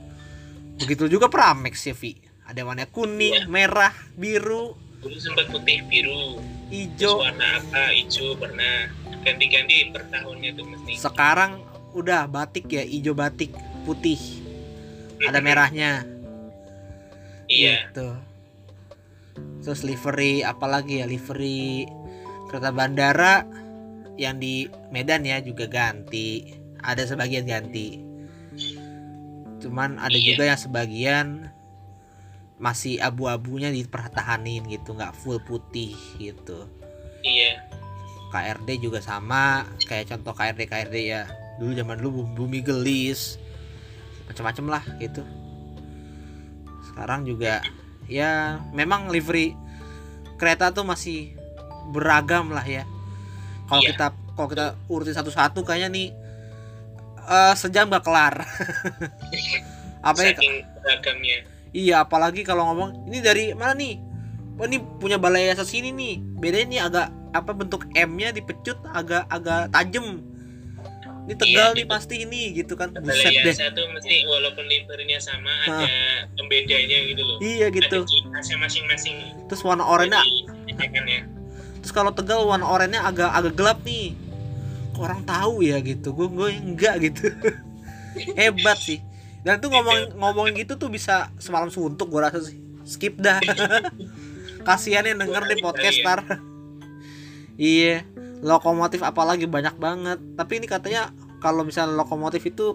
[0.76, 2.24] Begitu juga Pramex ya Vi.
[2.44, 4.76] Ada warna kuning merah biru.
[5.00, 7.20] Dulu sempat putih, biru, hijau.
[7.20, 8.88] Warna apa, hijau, pernah
[9.24, 10.92] ganti-ganti per tahunnya tuh mesti.
[11.00, 11.64] sekarang
[11.96, 13.50] udah batik ya hijau batik
[13.82, 14.18] putih
[15.24, 16.04] ada merahnya
[17.48, 17.88] Iya.
[17.92, 18.08] gitu
[19.64, 21.88] terus livery apalagi ya livery
[22.48, 23.48] kereta bandara
[24.20, 26.44] yang di Medan ya juga ganti
[26.84, 27.98] ada sebagian ganti
[29.60, 30.36] cuman ada Iya.
[30.36, 31.26] juga yang sebagian
[32.60, 36.68] masih abu-abunya dipertahanin gitu nggak full putih gitu
[37.24, 37.63] Iya.
[38.34, 41.22] KRD juga sama kayak contoh KRD KRD ya
[41.54, 43.38] dulu zaman dulu bumi gelis
[44.26, 45.22] macam-macam lah gitu
[46.84, 47.62] sekarang juga
[48.04, 49.54] ya memang livery
[50.34, 51.30] kereta tuh masih
[51.88, 52.82] beragam lah ya
[53.64, 53.90] kalau Iya.
[53.94, 56.08] kita kalau kita urutin satu-satu kayaknya nih
[57.24, 58.34] eh sejam gak kelar
[60.04, 60.36] apa ya.
[61.72, 63.96] Iya, apalagi kalau ngomong ini dari mana nih?
[64.54, 66.22] Oh, ini punya balai yasa sini nih.
[66.38, 70.22] Bedanya nih agak apa bentuk M-nya dipecut agak agak tajem.
[71.24, 72.92] Ini tegal Iya, nih pasti ini gitu kan.
[72.94, 73.50] Balai Buset deh.
[73.50, 75.82] Yasa tuh mesti walaupun livernya sama Hah.
[75.82, 75.96] ada
[76.36, 77.38] pembedanya gitu loh.
[77.40, 78.04] Iya gitu.
[78.04, 79.16] Ada masing-masing.
[79.48, 80.20] Terus warna oranye
[80.68, 81.22] Jadi, kan ya.
[81.80, 84.14] terus kalau tegal warna oranye agak agak gelap nih.
[84.94, 86.14] Kok orang tahu ya gitu.
[86.14, 87.32] Gue gue enggak gitu.
[88.38, 89.00] Hebat sih.
[89.42, 92.60] Dan tuh ngomong ngomongin gitu tuh bisa semalam suntuk gue rasa sih.
[92.84, 93.40] Skip dah.
[94.64, 96.20] Kasihan yang denger di podcast ntar.
[97.54, 98.02] Iya,
[98.42, 100.18] lokomotif apalagi banyak banget.
[100.34, 102.74] Tapi ini katanya kalau misalnya lokomotif itu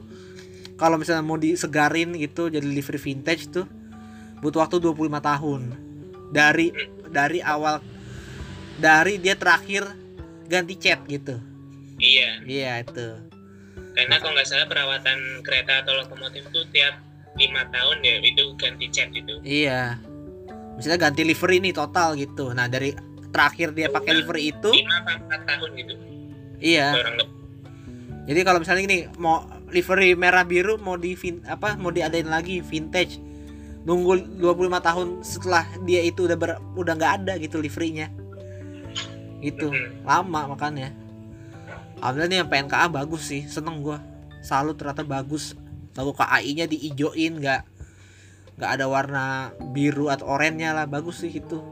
[0.80, 3.67] kalau misalnya mau disegarin gitu jadi livery vintage tuh
[4.39, 5.62] butuh waktu 25 tahun.
[6.32, 6.71] Dari
[7.12, 7.84] dari awal
[8.80, 9.84] dari dia terakhir
[10.47, 11.36] ganti cat gitu.
[11.99, 12.47] Iya.
[12.47, 13.08] Iya itu.
[13.99, 16.95] Karena kalau nggak salah perawatan kereta atau lokomotif tuh tiap
[17.36, 19.36] lima tahun ya itu ganti cat itu.
[19.43, 19.99] Iya.
[20.80, 22.56] Misalnya ganti livery nih total gitu.
[22.56, 22.96] Nah, dari
[23.30, 25.94] terakhir dia pakai livery itu Lima apa empat tahun gitu.
[26.63, 26.96] iya.
[28.26, 31.13] Jadi kalau misalnya gini mau livery merah biru mau di
[31.46, 33.22] apa mau diadain lagi vintage
[33.86, 38.10] nunggu 25 tahun setelah dia itu udah ber, udah nggak ada gitu liverynya.
[39.44, 39.72] Gitu.
[40.08, 40.96] Lama makanya
[42.00, 44.00] Alhamdulillah nih yang PNKA bagus sih seneng gua.
[44.39, 45.52] Selalu ternyata bagus.
[46.00, 47.62] Lagu KAI nya diijoin nggak
[48.60, 51.63] nggak ada warna biru atau oranye lah bagus sih itu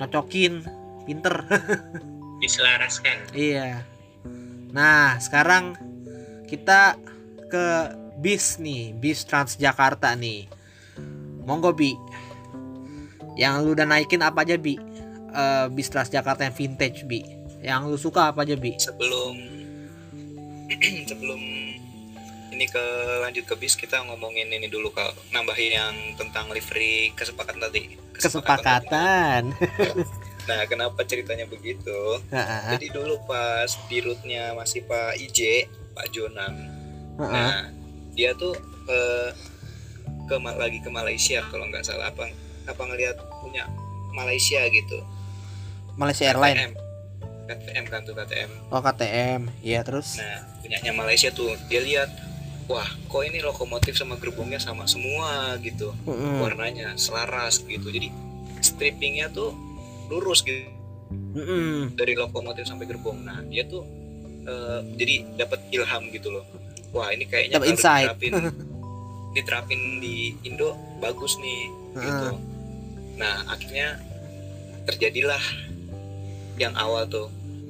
[0.00, 0.64] nyocokin
[1.04, 1.44] pinter
[2.38, 3.34] Diselaraskan.
[3.34, 3.82] Iya.
[4.70, 5.74] Nah, sekarang
[6.46, 6.94] kita
[7.50, 7.66] ke
[8.22, 10.46] bis nih, bis Transjakarta nih.
[11.42, 11.98] Monggo Bi.
[13.38, 14.78] Yang lu udah naikin apa aja Bi?
[15.34, 17.26] Eh, bis Transjakarta yang vintage Bi.
[17.58, 18.78] Yang lu suka apa aja Bi?
[18.78, 19.34] sebelum
[21.10, 21.40] sebelum
[22.58, 22.84] ini ke
[23.22, 25.14] lanjut ke bis kita ngomongin ini dulu kak.
[25.30, 27.94] Nambahin yang tentang livery kesepakatan tadi.
[28.18, 29.54] Kesepakatan.
[30.48, 32.18] Nah kenapa ceritanya begitu?
[32.74, 36.52] Jadi dulu pas di rootnya masih Pak IJ Pak Jonan.
[37.18, 37.30] Heeh.
[37.30, 37.70] nah
[38.14, 38.58] dia tuh
[38.90, 39.30] eh,
[40.26, 42.10] ke Ma- lagi ke Malaysia kalau nggak salah.
[42.10, 42.26] Apa
[42.66, 43.70] apa ngelihat punya
[44.10, 44.98] Malaysia gitu.
[45.94, 46.88] Malaysia Airlines KTM
[47.48, 50.20] KTM kan tuh KTM oh KTM iya terus?
[50.20, 51.56] Nah, punyanya Malaysia tuh.
[51.72, 52.10] Dia lihat,
[52.68, 56.44] wah, kok ini lokomotif sama gerbongnya sama semua gitu, Mm-mm.
[56.44, 57.88] warnanya selaras gitu.
[57.88, 58.12] Jadi
[58.60, 59.56] strippingnya tuh
[60.12, 60.68] lurus gitu
[61.10, 61.96] Mm-mm.
[61.96, 63.24] dari lokomotif sampai gerbong.
[63.24, 63.82] Nah, dia tuh
[64.44, 66.44] eh, jadi dapat ilham gitu loh.
[66.92, 68.06] Wah, ini kayaknya kalau insight.
[68.16, 68.32] diterapin
[69.36, 71.60] diterapin di Indo bagus nih
[71.96, 72.28] gitu.
[73.18, 73.98] Nah, akhirnya
[74.88, 75.40] terjadilah
[76.56, 77.28] yang awal tuh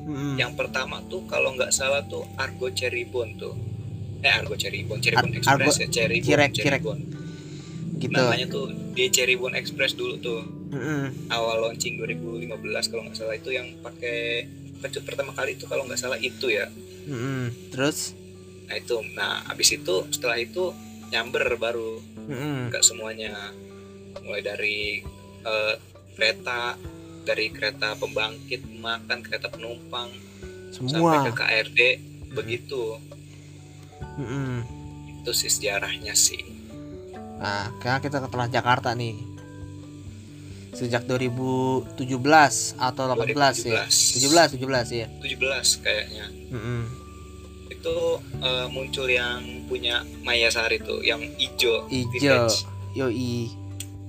[0.09, 0.41] Mm-mm.
[0.41, 3.53] Yang pertama tuh kalau nggak salah tuh Argo Cherrybone tuh.
[4.19, 5.01] Eh Argo Ar- Cherrybone
[5.37, 6.55] Express Argo- ya, Cherrybone, Cirek-.
[6.57, 7.03] Cherrybone.
[7.99, 10.43] gitu Namanya tuh di Cherrybone Express dulu tuh.
[10.69, 11.29] Mm-mm.
[11.29, 12.53] Awal launching 2015
[12.87, 14.45] kalau nggak salah itu yang pakai
[14.79, 16.67] pencut pertama kali itu kalau nggak salah itu ya.
[17.05, 17.73] Mm-mm.
[17.73, 18.15] terus
[18.69, 20.77] Nah itu, nah abis itu setelah itu
[21.09, 22.05] nyamber baru
[22.69, 23.33] nggak semuanya
[24.21, 25.01] mulai dari
[25.41, 25.75] eh,
[26.13, 26.77] kereta
[27.25, 30.13] dari kereta pembangkit makan kereta penumpang
[30.69, 31.81] sampai semua ke KRD
[32.31, 33.01] begitu
[34.19, 34.67] Mm-mm.
[35.23, 36.41] itu sih sejarahnya sih.
[37.39, 39.15] Nah sekarang kita ke Jakarta nih.
[40.75, 41.97] Sejak 2017
[42.79, 43.83] atau 18 ya?
[43.89, 46.27] 17 17 ya 17 kayaknya.
[46.55, 46.83] Mm-mm.
[47.69, 47.99] itu
[48.43, 49.39] eh, muncul yang
[49.71, 52.51] punya Maya Sari tuh yang ijo Ijo.
[52.97, 53.55] yoi.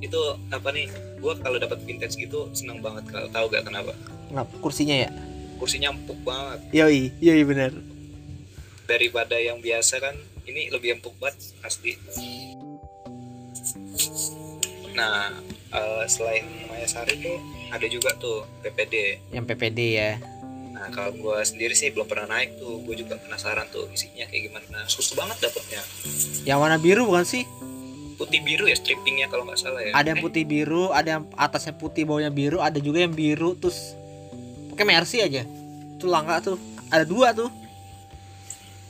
[0.02, 0.90] Itu apa nih?
[1.22, 3.06] Gua kalau dapat vintage gitu senang banget.
[3.14, 3.94] Kalau tahu gak kenapa?
[4.32, 4.52] Kenapa?
[4.58, 5.10] kursinya ya?
[5.62, 6.60] Kursinya empuk banget.
[6.74, 7.89] Yoi yoi bener
[8.90, 10.18] daripada yang biasa kan
[10.50, 11.94] ini lebih empuk banget asli.
[14.98, 15.30] Nah
[15.70, 17.38] eh, selain Maya Sari tuh
[17.70, 20.18] ada juga tuh PPD yang PPD ya?
[20.74, 24.48] Nah kalau gue sendiri sih belum pernah naik tuh, gue juga penasaran tuh isinya kayak
[24.48, 24.66] gimana.
[24.72, 25.84] Nah, susah banget dapetnya.
[26.48, 27.44] yang warna biru bukan sih?
[28.16, 29.92] Putih biru ya strippingnya kalau nggak salah ya.
[29.92, 33.92] ada yang putih biru ada yang atasnya putih bawahnya biru ada juga yang biru terus
[34.72, 35.44] pakai mercy aja.
[36.00, 36.58] Itu langka tuh.
[36.90, 37.52] Ada dua tuh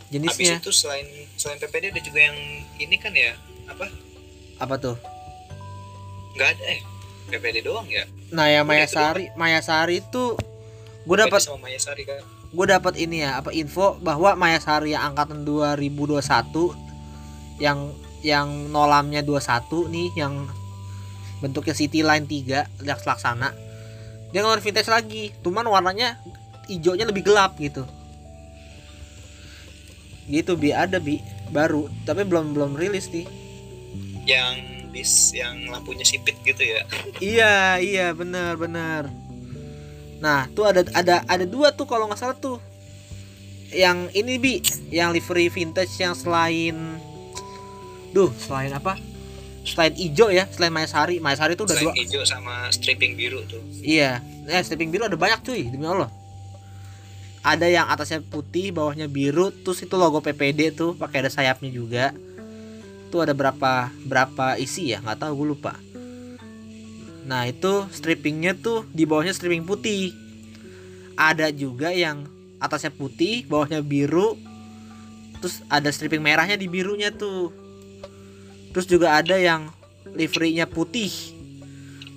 [0.10, 0.58] Habis jenisnya.
[0.58, 2.38] itu selain selain PPD ada juga yang
[2.82, 3.38] ini kan ya?
[3.70, 3.86] Apa?
[4.60, 4.98] apa tuh?
[6.34, 6.82] Nggak ada eh
[7.30, 8.10] PPD doang ya.
[8.34, 10.34] nah Udah, Maya itu Sari Maya Sari itu
[11.06, 12.22] gue dapat sama Maya Sari kan.
[12.50, 16.18] gue dapat ini ya apa info bahwa Maya Sari yang angkatan 2021
[17.62, 17.94] yang
[18.26, 20.50] yang nolamnya 21 nih yang
[21.40, 23.54] bentuknya City Line 3 yang laksana
[24.30, 25.34] dia ngeluarin vintage lagi.
[25.42, 26.22] Cuman warnanya
[26.70, 27.82] hijaunya lebih gelap gitu
[30.30, 30.70] gitu bi.
[30.70, 31.18] Ada bi.
[31.50, 31.90] Baru.
[32.04, 33.26] Tapi belum belum rilis nih
[34.24, 34.56] Yang
[34.90, 36.82] bis yang lampunya sipit gitu ya.
[37.20, 38.08] iya iya.
[38.12, 39.10] Benar benar.
[40.20, 42.58] Nah tuh ada ada ada dua tuh kalau nggak salah tuh.
[43.70, 44.54] Yang ini bi.
[44.90, 46.78] Yang livery vintage yang selain
[48.10, 48.98] duh selain apa?
[49.62, 50.50] Selain ijo ya.
[50.50, 52.02] Selain Mayasari Mayasari tuh udah Selain dua.
[52.02, 53.62] hijau sama stripping biru tuh.
[53.82, 54.22] iya.
[54.46, 55.66] Eh stripping biru ada banyak cuy.
[55.66, 56.10] Demi Allah
[57.40, 62.06] ada yang atasnya putih bawahnya biru terus itu logo PPD tuh pakai ada sayapnya juga.
[63.10, 65.00] Tuh ada berapa berapa isi ya?
[65.00, 65.74] Nggak tahu gue lupa.
[67.24, 70.12] Nah itu strippingnya tuh di bawahnya stripping putih.
[71.16, 72.28] Ada juga yang
[72.60, 74.36] atasnya putih bawahnya biru
[75.40, 77.56] terus ada stripping merahnya di birunya tuh.
[78.76, 79.72] Terus juga ada yang
[80.12, 81.10] liverynya putih.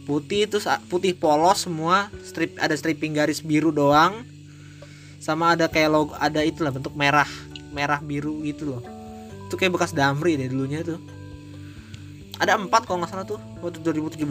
[0.02, 4.31] Putih terus putih polos semua strip ada stripping garis biru doang
[5.22, 7.30] sama ada kayak logo ada itulah bentuk merah
[7.70, 8.82] merah biru gitu loh
[9.46, 10.98] itu kayak bekas Damri deh dulunya tuh
[12.42, 14.26] ada empat kalau nggak salah tuh waktu 2017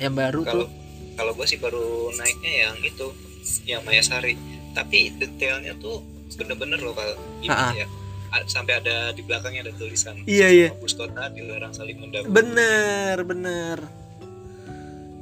[0.00, 0.66] yang baru Kalau tuh
[1.20, 3.12] kalau gue sih baru naiknya yang itu,
[3.68, 4.40] yang Maya Sari.
[4.72, 6.00] Tapi detailnya tuh
[6.40, 7.12] bener-bener loh kalau
[7.44, 7.84] ya.
[8.48, 10.16] Sampai ada di belakangnya ada tulisan.
[10.24, 10.68] Iya, iya.
[10.80, 12.32] Bus kota dilarang saling mendahului.
[12.32, 13.78] bener bener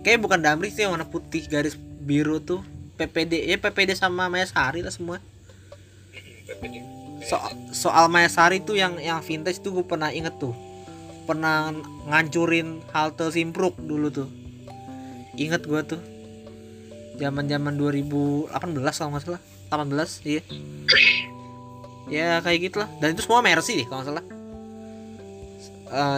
[0.07, 2.63] kayak bukan Damri sih yang warna putih garis biru tuh
[2.99, 5.23] PPD ya PPD sama Mayasari lah semua.
[7.23, 7.39] So
[7.71, 10.53] soal Mayasari tuh yang yang vintage tuh gue pernah inget tuh.
[11.31, 11.71] Pernah
[12.11, 14.29] ngancurin halte Simpruk dulu tuh.
[15.39, 16.03] Inget gue tuh.
[17.23, 19.43] Zaman zaman 2018 kalau nggak salah.
[19.71, 20.43] 18 iya.
[22.11, 22.89] Ya kayak gitulah.
[22.99, 24.27] Dan itu semua Mercy deh kalau nggak salah.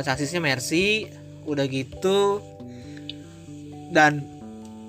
[0.06, 1.10] Chassisnya Mercy
[1.44, 2.40] udah gitu.
[3.90, 4.24] Dan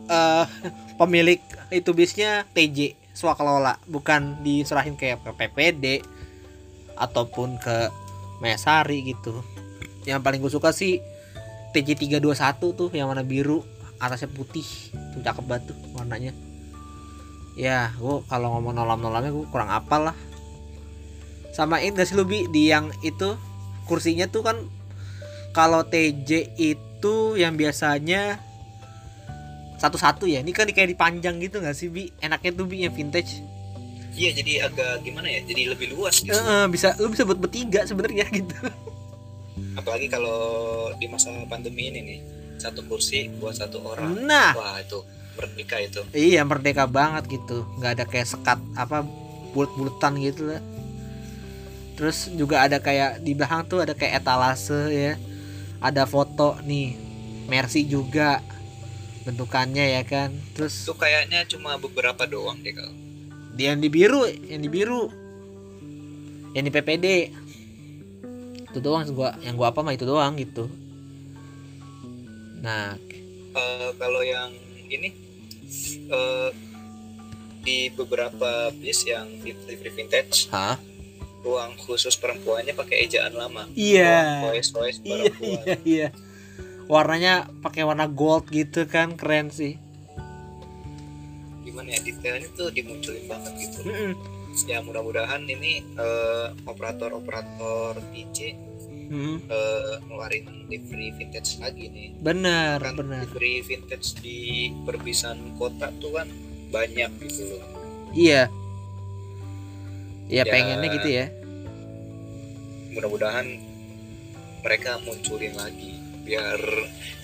[0.07, 0.45] eh
[1.01, 1.41] pemilik
[1.71, 5.85] itu bisnya TJ swakelola bukan diserahin kayak ke PPD
[6.99, 7.87] ataupun ke
[8.43, 9.39] Mesari gitu.
[10.03, 10.99] Yang paling gue suka sih
[11.71, 13.63] TJ321 tuh yang warna biru
[14.01, 14.65] atasnya putih.
[15.15, 16.35] Tuh cakep banget tuh warnanya.
[17.55, 20.17] Ya gue kalau ngomong nolam-nolamnya gue kurang apal lah.
[21.55, 23.35] Samain gak sih lu di yang itu
[23.87, 24.57] kursinya tuh kan
[25.51, 28.39] kalau TJ itu yang biasanya
[29.81, 30.45] satu-satu ya.
[30.45, 32.13] Ini kan kayak dipanjang gitu gak sih Bi?
[32.21, 33.41] Enaknya tuh Bi yang vintage.
[34.13, 35.41] Iya jadi agak gimana ya?
[35.41, 36.37] Jadi lebih luas gitu.
[36.37, 38.53] Eh, bisa lu bisa buat bertiga sebenarnya gitu.
[39.73, 42.19] Apalagi kalau di masa pandemi ini nih
[42.61, 44.21] satu kursi buat satu orang.
[44.21, 44.53] Nah.
[44.53, 45.01] Wah itu
[45.33, 46.01] merdeka itu.
[46.13, 47.65] Iya merdeka banget gitu.
[47.81, 49.01] Nggak ada kayak sekat apa
[49.55, 50.61] bulat-bulatan gitu lah.
[51.95, 55.13] Terus juga ada kayak di belakang tuh ada kayak etalase ya.
[55.81, 56.93] Ada foto nih
[57.49, 58.43] Mercy juga
[59.23, 60.33] bentukannya ya kan.
[60.57, 62.95] Terus itu kayaknya cuma beberapa doang deh kalau
[63.53, 65.11] dia yang di biru yang di biru.
[66.51, 67.07] Yang di PPD
[68.71, 70.67] itu doang gua yang gua apa mah itu doang gitu.
[72.61, 72.95] Nah
[73.51, 74.47] Eh, kalau yang
[74.87, 75.11] ini
[76.07, 76.49] eh,
[77.61, 80.79] di beberapa bis yang livery vintage hah?
[81.43, 83.67] ruang khusus perempuannya pakai ejaan lama.
[83.75, 84.45] Iya.
[84.47, 85.63] Voice voice iya perempuan.
[85.65, 86.07] iya iya
[86.87, 89.77] warnanya pakai warna gold gitu kan keren sih.
[91.61, 93.79] Gimana ya detailnya tuh dimunculin banget gitu.
[93.87, 94.13] Mm-mm.
[94.67, 98.51] ya mudah-mudahan ini eh, operator-operator DJ
[99.07, 99.47] Mm-mm.
[99.47, 102.09] eh, ngeluarin livery vintage lagi nih.
[102.19, 106.27] Bener kan bener livery vintage di perpisahan kota tuh kan
[106.67, 107.63] banyak gitu loh.
[108.11, 108.51] Iya.
[110.27, 110.51] Ya Ya.
[110.51, 111.25] pengennya gitu ya.
[112.91, 113.47] Mudah-mudahan
[114.61, 116.00] mereka munculin lagi
[116.31, 116.63] biar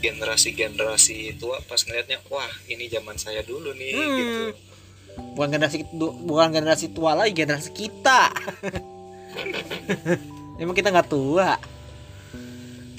[0.03, 4.17] generasi-generasi tua pas ngeliatnya wah ini zaman saya dulu nih Hmm.
[4.19, 4.43] gitu.
[5.33, 8.35] Bukan generasi bukan generasi tua lagi generasi kita.
[10.61, 11.55] Emang kita nggak tua.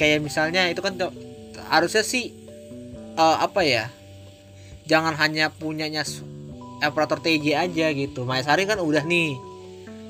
[0.01, 0.97] Kayak misalnya itu kan
[1.68, 2.33] harusnya sih
[3.21, 3.92] eh, apa ya
[4.88, 6.09] jangan hanya punyanya
[6.81, 8.25] operator TJ aja gitu.
[8.25, 9.37] Maesari kan udah nih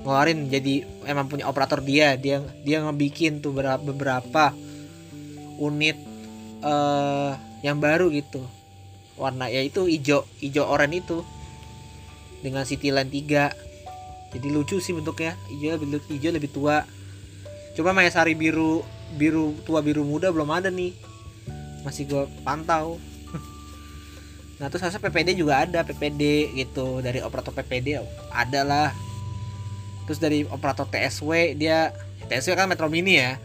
[0.07, 2.15] ngeluarin jadi emang punya operator dia.
[2.15, 4.45] Dia dia ngebikin tuh beberapa, beberapa
[5.59, 5.99] unit
[6.63, 8.43] eh yang baru gitu.
[9.19, 11.27] Warna ya itu hijau hijau oranye itu.
[12.39, 15.35] Dengan Cityline 3 jadi lucu sih bentuknya.
[15.51, 16.87] Hijau lebih hijau lebih tua.
[17.75, 20.95] Cuma Mayasari biru biru tua biru muda belum ada nih.
[21.83, 22.99] Masih gue pantau.
[24.59, 26.99] Nah terus harusnya PPD juga ada PPD gitu.
[26.99, 28.03] Dari operator PPD
[28.35, 28.91] ada lah.
[30.11, 31.95] Terus dari operator TSW dia
[32.27, 33.39] TSW kan Metro Mini ya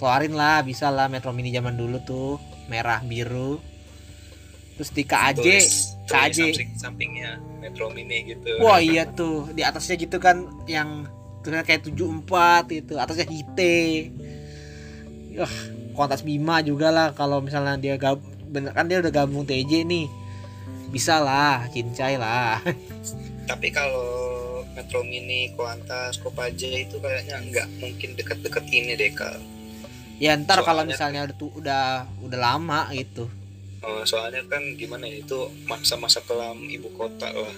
[0.00, 2.40] keluarin lah bisa lah Metro Mini zaman dulu tuh.
[2.72, 3.60] Merah biru.
[4.80, 5.46] Terus di KAJ
[6.08, 8.56] KAJ samping sampingnya Metro Mini gitu.
[8.64, 9.52] Wah iya tuh.
[9.52, 11.04] Di atasnya gitu kan yang
[11.44, 14.08] tulisannya kayak 74 itu atasnya hite.
[15.36, 15.56] Wah,
[15.92, 20.08] kontas Bima juga lah kalau misalnya dia gab bener kan dia udah gabung TJ nih.
[20.88, 22.58] Bisa lah, cincai lah.
[23.50, 29.34] tapi kalau Metro Mini Kuantas Kopaja itu kayaknya nggak mungkin deket-deket ini deh kal
[30.20, 31.84] ya ntar kalau misalnya udah tuh udah
[32.20, 33.26] udah lama gitu.
[33.80, 37.48] Oh, soalnya kan gimana ya itu masa-masa kelam ibu kota lah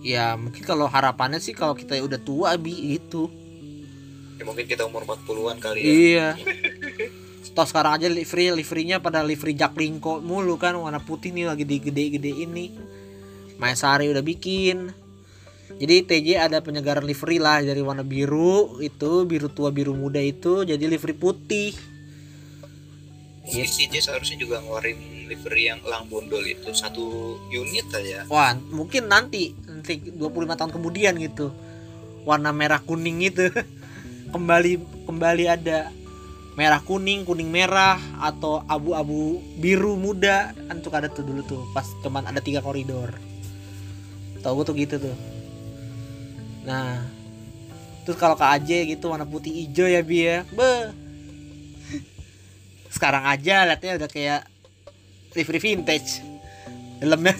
[0.00, 3.28] Ya mungkin kalau harapannya sih kalau kita udah tua bi gitu.
[4.40, 6.28] ya mungkin kita umur 40-an kali ya Iya.
[7.56, 12.48] Toh sekarang aja livery liverynya pada livery Jaklingko mulu kan warna putih nih lagi digede-gede
[12.48, 12.72] ini.
[13.60, 14.96] Maesari udah bikin.
[15.78, 20.66] Jadi TJ ada penyegaran livery lah dari warna biru itu biru tua biru muda itu
[20.66, 21.72] jadi livery putih.
[23.50, 29.10] mungkin CJ seharusnya juga ngeluarin livery yang elang bondol itu satu unit aja Wah mungkin
[29.10, 31.54] nanti nanti 25 tahun kemudian gitu.
[32.26, 33.48] Warna merah kuning itu.
[34.34, 34.78] Kembali
[35.10, 35.90] kembali ada
[36.54, 40.54] merah kuning kuning merah atau abu-abu biru muda.
[40.70, 43.10] Kan tuh ada tuh dulu tuh pas cuman ada tiga koridor.
[44.44, 45.39] Tau gue tuh gitu tuh
[46.70, 47.02] nah
[48.06, 50.94] terus kalau KAJ gitu warna putih hijau ya bi ya be
[52.94, 54.46] sekarang aja liatnya udah kayak
[55.34, 56.22] livery vintage
[57.02, 57.34] dalamnya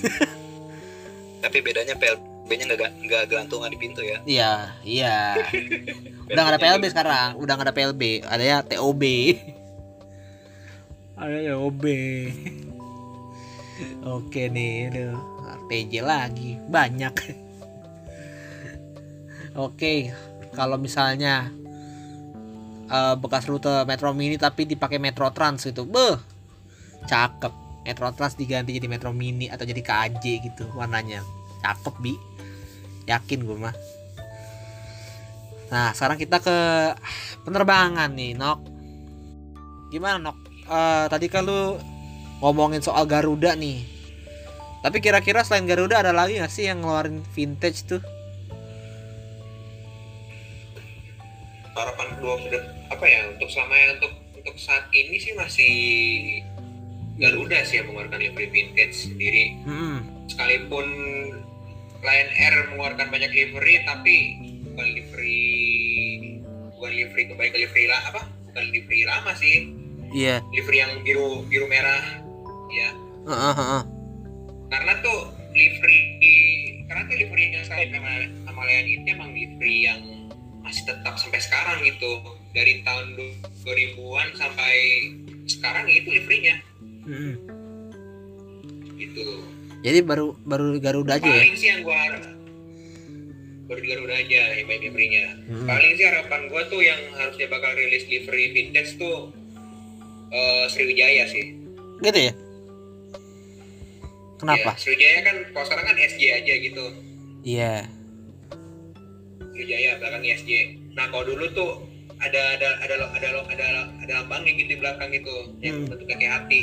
[1.46, 4.52] tapi bedanya PLB-nya nggak nggak gelantungan di pintu ya Iya,
[4.82, 5.16] iya.
[6.30, 9.02] Udah gak ada PLB sekarang, udah gak ada PLB, ada ya TOB.
[11.18, 11.84] Ada TOB.
[14.06, 15.18] Oke nih, aduh.
[15.66, 17.14] TJ lagi, banyak.
[19.58, 20.14] Oke,
[20.54, 21.50] kalau misalnya
[22.86, 26.18] eh, bekas rute Metro Mini tapi dipakai Metro Trans gitu, beh,
[27.06, 27.52] cakep.
[27.80, 31.24] Metro Trans diganti jadi Metro Mini atau jadi KAJ gitu warnanya,
[31.64, 32.14] cakep bi,
[33.08, 33.74] yakin gue mah
[35.70, 36.58] Nah, sekarang kita ke
[37.46, 38.58] penerbangan nih, Nok.
[39.94, 40.38] Gimana, Nok?
[40.66, 41.78] Eh, tadi kan lu
[42.42, 43.86] ngomongin soal Garuda nih.
[44.82, 48.02] Tapi kira-kira selain Garuda ada lagi nggak sih yang ngeluarin vintage tuh?
[51.80, 55.74] Harapan kedua sudah apa ya untuk selama yang untuk untuk saat ini sih masih
[57.16, 60.00] Garuda sih yang mengeluarkan livery vintage sendiri Hmm.
[60.26, 60.86] sekalipun
[62.00, 64.16] Lion Air mengeluarkan banyak livery tapi
[64.64, 65.44] bukan livery
[66.72, 69.68] bukan livery kembali ke livery lah apa bukan livery lama sih
[70.10, 70.40] Iya.
[70.50, 72.02] livery yang biru biru merah
[72.72, 72.90] ya
[73.26, 73.82] heeh.
[74.66, 75.20] karena tuh
[75.52, 76.00] livery
[76.88, 78.10] karena tuh livery yang saya sama
[78.42, 80.00] sama Lion itu emang livery yang
[80.60, 82.10] masih tetap sampai sekarang gitu
[82.50, 83.16] dari tahun
[83.62, 84.74] 2000-an sampai
[85.46, 86.56] sekarang ya itu liverynya
[87.02, 87.34] Mm-mm.
[88.96, 89.26] gitu
[89.80, 91.40] Jadi baru baru Garuda aja ya?
[91.40, 92.22] paling sih yang gua harap
[93.64, 95.66] baru di Garuda aja yang main liverynya Hmm.
[95.66, 99.32] paling sih harapan gua tuh yang harusnya bakal rilis livery vintage tuh
[100.28, 101.56] eh, Sriwijaya sih
[102.00, 102.32] Gitu ya?
[104.36, 104.72] Kenapa?
[104.72, 106.84] Ya, Sriwijaya kan kalau sekarang kan SJ aja gitu
[107.40, 107.74] Iya.
[109.50, 110.50] Sriwijaya belakang ISJ.
[110.94, 111.70] Nah kalau dulu tuh
[112.20, 113.66] ada ada ada ada ada
[114.04, 115.88] ada lambangnya gitu di belakang gitu yang Hmm.
[115.88, 116.60] bentuknya kayak hati.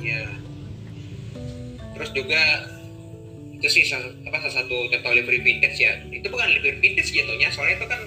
[0.00, 0.24] Ya.
[1.94, 2.42] Terus juga
[3.54, 5.96] itu sih salah, apa salah satu contoh livery vintage ya.
[6.10, 8.00] Itu bukan livery vintage jatuhnya, soalnya itu kan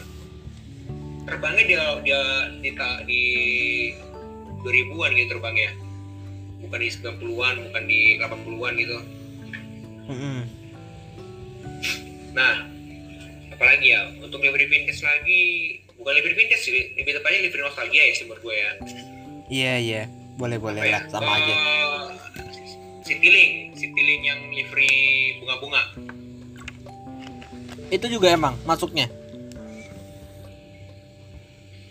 [1.28, 2.22] terbangnya dia dia
[2.62, 2.72] di
[3.08, 3.24] di
[4.64, 5.72] 2000-an gitu terbangnya.
[6.58, 8.97] Bukan di 90-an, bukan di 80-an gitu.
[12.34, 12.55] Nah,
[13.58, 15.43] apalagi ya untuk livery vintage lagi
[15.97, 18.72] bukan livery vintage sih, lebih tepatnya livery nostalgia ya sih menurut gue ya.
[19.49, 20.01] Iya iya.
[20.38, 21.53] Boleh boleh Apa ya, lah sama aja.
[21.58, 22.05] eh,
[23.01, 24.93] Citylink, Citylink yang livery
[25.41, 25.82] bunga-bunga.
[27.89, 29.10] Itu juga emang masuknya.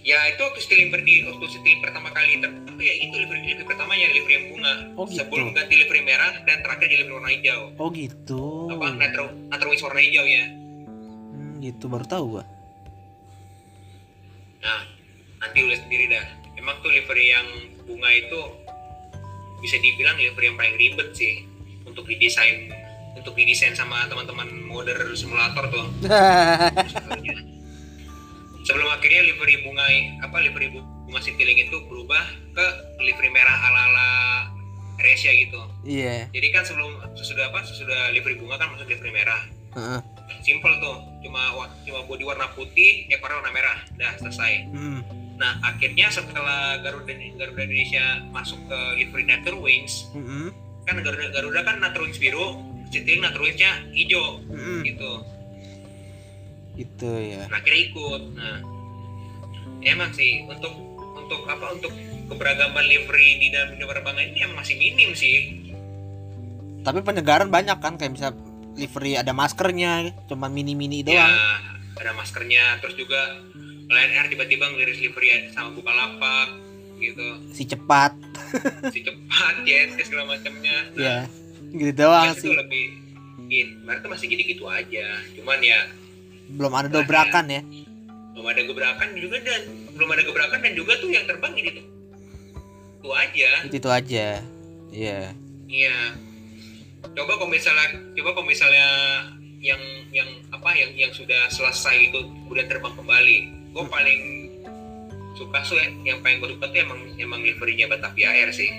[0.07, 4.07] Ya itu waktu Citylink berdiri, waktu Citylink pertama kali terbentuk ya itu livery livery pertamanya
[4.15, 4.75] livery yang bunga.
[4.95, 5.19] Oh, gitu.
[5.19, 7.61] Sebelum ganti livery merah dan terakhir di livery warna hijau.
[7.83, 8.71] Oh gitu.
[8.71, 10.47] Apa Nitro Nitro Wings warna hijau ya.
[11.61, 12.45] Gitu baru tahu gua.
[14.63, 14.81] Nah,
[15.43, 16.27] nanti udah sendiri dah.
[16.57, 17.47] Emang tuh livery yang
[17.87, 18.41] bunga itu
[19.63, 21.47] bisa dibilang livery yang paling ribet sih
[21.87, 22.69] untuk didesain
[23.17, 25.87] untuk didesain sama teman-teman modder simulator tuh.
[28.67, 29.87] Sebelum akhirnya livery bunga
[30.27, 32.67] apa livery bunga Citylink itu berubah ke
[32.99, 34.11] livery merah ala-ala
[34.99, 35.61] Aresia gitu.
[35.87, 36.27] Iya.
[36.35, 39.39] Jadi kan sebelum sesudah apa sesudah livery bunga kan masuk livery merah.
[40.43, 41.53] Simple tuh, cuma
[41.83, 43.79] cuma body warna putih, ekornya warna merah.
[43.95, 44.71] Dah selesai.
[44.71, 45.01] Hmm.
[45.37, 50.49] Nah, akhirnya setelah Garuda Garuda Indonesia masuk ke livery Nature Wings, Hmm.
[50.89, 52.47] kan Garuda Garuda kan Nature Wings biru,
[52.89, 54.81] Citylink Nature Wings-nya hijau Hmm.
[54.81, 55.13] gitu.
[56.77, 57.45] Itu ya.
[57.53, 58.23] Nah, akhirnya ikut.
[58.37, 58.57] Nah,
[59.85, 60.73] emang sih untuk
[61.17, 61.93] untuk apa untuk
[62.31, 65.37] keberagaman livery di dalam dunia penerbangan ini emang masih minim sih.
[66.87, 68.31] Tapi penyegaran banyak kan kayak bisa
[68.77, 69.93] livery ada maskernya,
[70.25, 71.33] cuman mini-mini Ya, doang.
[71.97, 73.41] ada maskernya, terus juga
[73.87, 76.49] Lion Air tiba-tiba ngeliris livery sama Bukalapak
[76.97, 77.27] gitu.
[77.51, 78.13] Si cepat.
[78.95, 80.77] Si cepat, ya, segala macamnya.
[80.91, 81.17] Nah, Ya.
[81.67, 82.55] Gitu doang itu sih.
[82.55, 82.85] lebih
[83.47, 85.87] in mereka masih gitu-gitu aja cuman ya
[86.49, 87.63] Belum ada dobrakan ya.
[88.33, 89.63] belum ada gebrakan juga dan
[89.93, 91.85] belum ada gebrakan dan juga tuh yang terbang ini tuh
[92.97, 94.27] itu aja Itu itu aja.
[94.89, 95.21] Iya.
[95.67, 95.97] iya
[97.15, 97.87] coba kalau misalnya
[98.17, 98.87] coba kalau misalnya
[99.61, 99.81] yang
[100.11, 103.37] yang apa yang yang sudah selesai itu kemudian terbang kembali
[103.73, 104.21] gue paling
[105.37, 108.73] suka ya, yang paling gue suka tuh emang emang liverynya Batavia Air sih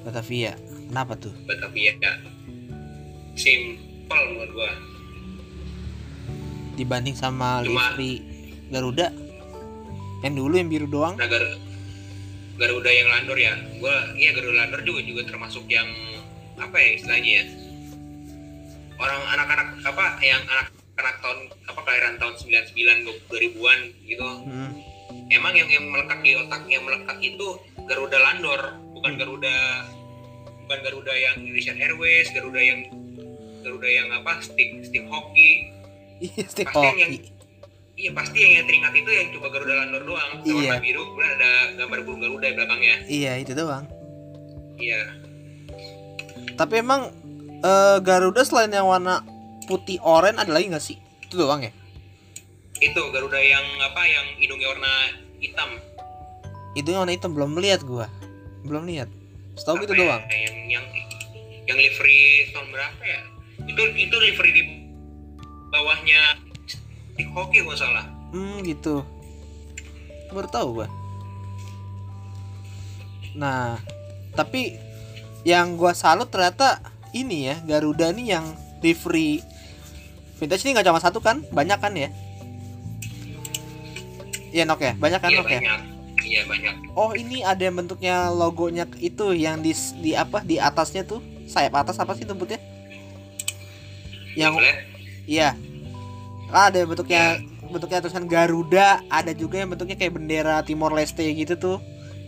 [0.00, 0.56] Batavia.
[0.88, 1.32] Kenapa tuh?
[1.44, 2.12] Batavia ya.
[3.36, 4.70] simple menurut gue
[6.80, 8.24] Dibanding sama Cuma- livery
[8.72, 9.12] Garuda
[10.20, 11.16] yang dulu yang biru doang.
[11.16, 11.56] Nah, Gar-
[12.60, 15.88] Garuda yang landor ya, gua iya Garuda landor juga juga termasuk yang
[16.60, 17.44] apa ya istilahnya ya
[18.96, 24.72] orang anak-anak apa yang anak-anak tahun apa kelahiran tahun 99 2000-an gitu Hmm.
[25.28, 27.48] emang yang yang melekat di otak yang melekat itu
[27.82, 28.60] Garuda landor
[28.92, 29.56] bukan Garuda
[30.60, 32.86] bukan Garuda yang Indonesian Airways Garuda yang
[33.60, 35.72] Garuda yang apa stick stick hoki
[36.20, 37.18] Iya, stick Pasti yang- hoki.
[37.96, 40.54] iya pasti yang, yang teringat itu yang coba Garuda landor doang Iya.
[40.68, 43.84] warna biru kemudian ada gambar burung Garuda di belakangnya Iya, itu doang.
[44.76, 45.00] iya
[46.60, 47.08] Tapi emang
[47.64, 49.24] eh, Garuda selain yang warna
[49.64, 51.00] putih oranye ada lagi nggak sih?
[51.24, 51.72] Itu doang ya?
[52.80, 54.92] itu Garuda yang apa yang hidungnya warna
[55.36, 55.70] hitam
[56.72, 58.08] Itu yang warna hitam belum lihat gua.
[58.64, 59.12] Belum lihat.
[59.60, 60.22] Setahu gitu ya, doang.
[60.32, 60.86] yang yang
[61.68, 63.20] yang livery tahun berapa ya
[63.60, 64.62] itu itu livery di
[65.68, 69.04] bawahnya stick hoki nggak salah Hmm gitu.
[70.32, 70.88] Baru tahu gua.
[73.34, 73.78] Nah,
[74.38, 74.78] tapi
[75.46, 76.80] yang gua salut ternyata
[77.16, 78.46] ini ya Garuda nih yang
[78.84, 79.40] livery
[80.40, 82.08] vintage ini nggak cuma satu kan, banyak kan ya?
[84.50, 85.60] Iya nok ya, banyak kan iya nok ya.
[86.26, 89.72] iya banyak Oh ini ada yang bentuknya logonya itu yang di
[90.02, 92.58] di apa di atasnya tuh sayap atas apa sih nyebutnya?
[94.34, 94.54] Yang
[95.26, 95.54] iya.
[96.50, 97.38] Ah, ada yang bentuknya
[97.70, 101.78] bentuknya tulisan Garuda, ada juga yang bentuknya kayak bendera Timor Leste gitu tuh.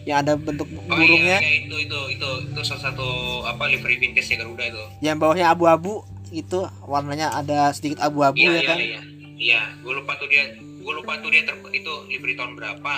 [0.02, 3.08] Yang ada bentuk Oh, burungnya, iya, iya, itu itu itu itu salah satu
[3.46, 4.82] apa livery vintage ya Garuda itu.
[5.00, 8.78] Yang bawahnya abu-abu itu warnanya ada sedikit abu-abu iya ya iya kan?
[8.80, 9.00] iya.
[9.42, 12.94] Iya gue lupa tuh dia gue lupa tuh dia ter, itu livery tahun berapa.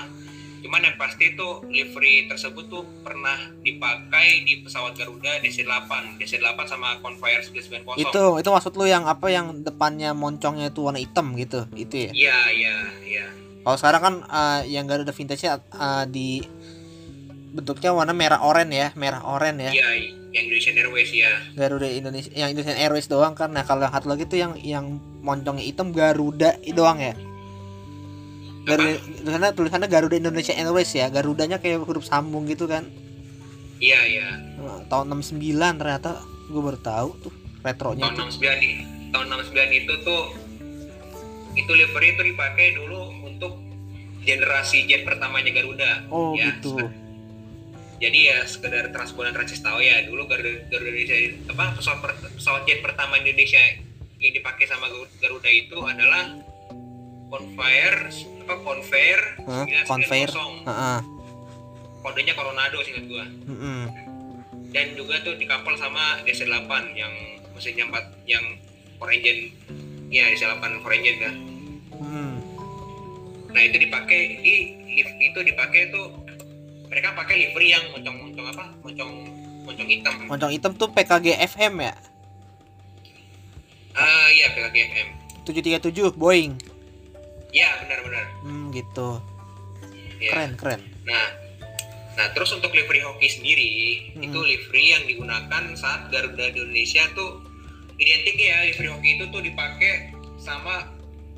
[0.65, 6.97] Cuman yang pasti tuh livery tersebut tuh pernah dipakai di pesawat Garuda DC-8 DC-8 sama
[7.05, 11.69] Convair 990 Itu itu maksud lu yang apa yang depannya moncongnya itu warna hitam gitu,
[11.77, 12.11] itu ya?
[12.17, 13.27] iya iya iya.
[13.61, 16.41] Kalau sekarang kan eh, yang Garuda vintage-nya eh, di
[17.55, 19.73] bentuknya warna merah oranye ya, merah oranye ya.
[19.73, 19.89] iya
[20.35, 23.55] yang Indonesian Airways ya Garuda Indonesia yang Indonesian Airways doang kan.
[23.55, 27.15] Nah, kalau yang satu lagi tuh yang yang moncongnya hitam Garuda doang ya.
[28.65, 31.07] Garuda tulisannya tulisannya Garuda Indonesia Airways ya.
[31.07, 32.91] Garudanya kayak huruf sambung gitu kan.
[33.79, 35.39] iya iya Nah, tahun 69
[35.77, 38.41] ternyata gue baru tahu tuh retronya tahun itu.
[38.41, 38.71] 69 di
[39.11, 40.23] tahun 69 itu tuh
[41.55, 43.53] itu livery itu dipakai dulu untuk
[44.21, 46.81] generasi jet pertamanya Garuda Oh, ya, gitu.
[47.99, 51.17] Jadi ya sekedar transbonan transis tahu ya dulu Garuda, Garuda Indonesia
[51.51, 53.61] apa pesawat per- pesawat jet pertama Indonesia
[54.19, 54.91] yang dipakai sama
[55.21, 56.35] Garuda itu adalah
[57.31, 58.11] Convair
[58.45, 59.21] apa Convair?
[59.49, 60.29] 990 Convair.
[60.69, 60.99] Heeh.
[62.05, 63.89] kodenya Coronado singkat gua Mm-mm.
[64.71, 67.13] dan juga tuh dikapal sama DC8 yang
[67.57, 68.45] mesinnya 4 yang
[69.01, 69.49] four engine
[70.13, 71.35] ya DC8 four engine kan
[73.55, 74.55] nah itu dipakai di
[75.01, 76.11] itu dipakai tuh
[76.95, 79.13] mereka pakai livery yang moncong-moncong apa moncong
[79.67, 81.95] moncong hitam Moncong hitam tuh PKG FM ya.
[83.95, 85.09] ah iya PKGM
[85.43, 86.55] 737 Boeing.
[87.51, 89.19] ya benar-benar Hmm, gitu.
[90.19, 90.31] ya.
[90.31, 90.81] Keren, keren.
[91.03, 91.27] nah
[92.15, 93.71] nah terus untuk livery hoki sendiri
[94.15, 94.23] Hmm.
[94.25, 97.43] itu livery yang digunakan saat Garuda Indonesia tuh
[97.97, 100.94] identik ya livery hoki itu tuh dipakai sama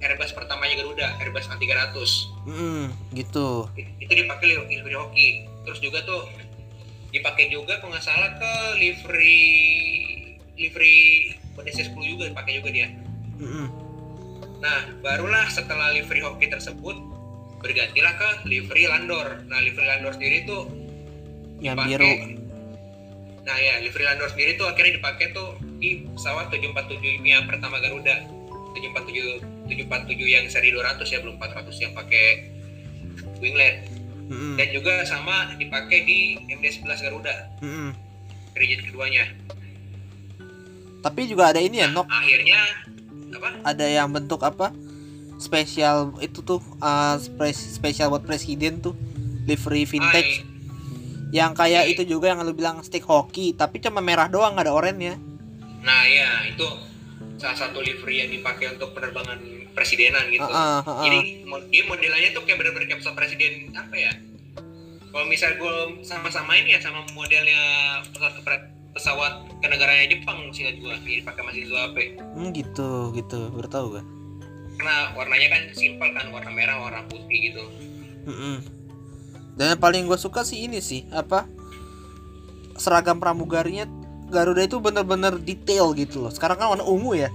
[0.06, 1.96] Airbus pertamanya Garuda Airbus A300
[2.46, 3.66] Mm, gitu.
[3.98, 5.28] itu dipakai li- livery hoki
[5.62, 6.30] terus juga tuh
[7.08, 9.42] dipakai juga kalau nggak salah ke livery
[10.54, 10.98] livery
[11.58, 12.88] DC 10 juga dipakai juga dia
[13.36, 13.66] Mm-mm.
[14.58, 16.94] nah barulah setelah livery hoki tersebut
[17.58, 20.70] bergantilah ke livery landor nah livery landor sendiri tuh
[21.58, 22.12] Yang dipakai- biru.
[23.42, 28.22] nah ya livery landor sendiri tuh akhirnya dipakai tuh di pesawat 747 yang pertama Garuda
[28.74, 29.90] 747 747
[30.24, 32.26] yang seri 200 ya belum 400 yang pakai
[33.38, 33.86] winglet
[34.26, 34.54] Mm-mm.
[34.54, 37.90] dan juga sama dipakai di MD11 Garuda Mm-mm.
[38.54, 39.26] rigid keduanya
[40.98, 42.02] Tapi juga ada ini ya, Nok.
[42.04, 42.60] akhirnya
[43.32, 44.74] apa Ada yang bentuk apa?
[45.36, 48.96] Spesial itu tuh uh, spe- spesial buat presiden tuh
[49.44, 50.54] livery vintage Ah,
[51.30, 51.92] yang kayak Iya.
[51.92, 55.14] itu juga yang lu bilang stick hoki tapi cuma merah doang nggak ada oranye
[55.78, 56.66] nah ya itu
[57.36, 59.38] salah satu livery yang dipakai untuk penerbangan
[59.76, 60.48] presidenan gitu.
[60.48, 61.04] Heeh, heeh.
[61.04, 64.12] jadi mo- dia modelannya tuh kayak bener-bener kayak presiden apa ya?
[65.12, 67.60] Kalau misal gue sama-sama ini ya sama modelnya
[68.08, 68.64] pesawat
[68.96, 71.96] pesawat kenegaraan Jepang singkat gue yang dipakai masih AP
[72.32, 73.52] Hmm, gitu gitu.
[73.52, 74.06] Baru tahu gak
[74.76, 77.64] karena warnanya kan simpel kan warna merah warna putih gitu.
[78.28, 78.60] Mm-mm.
[79.56, 81.48] Dan yang paling gue suka sih ini sih apa?
[82.76, 83.88] Seragam pramugarinya
[84.28, 86.28] Garuda itu bener-bener detail gitu loh.
[86.28, 87.32] Sekarang kan warna ungu ya,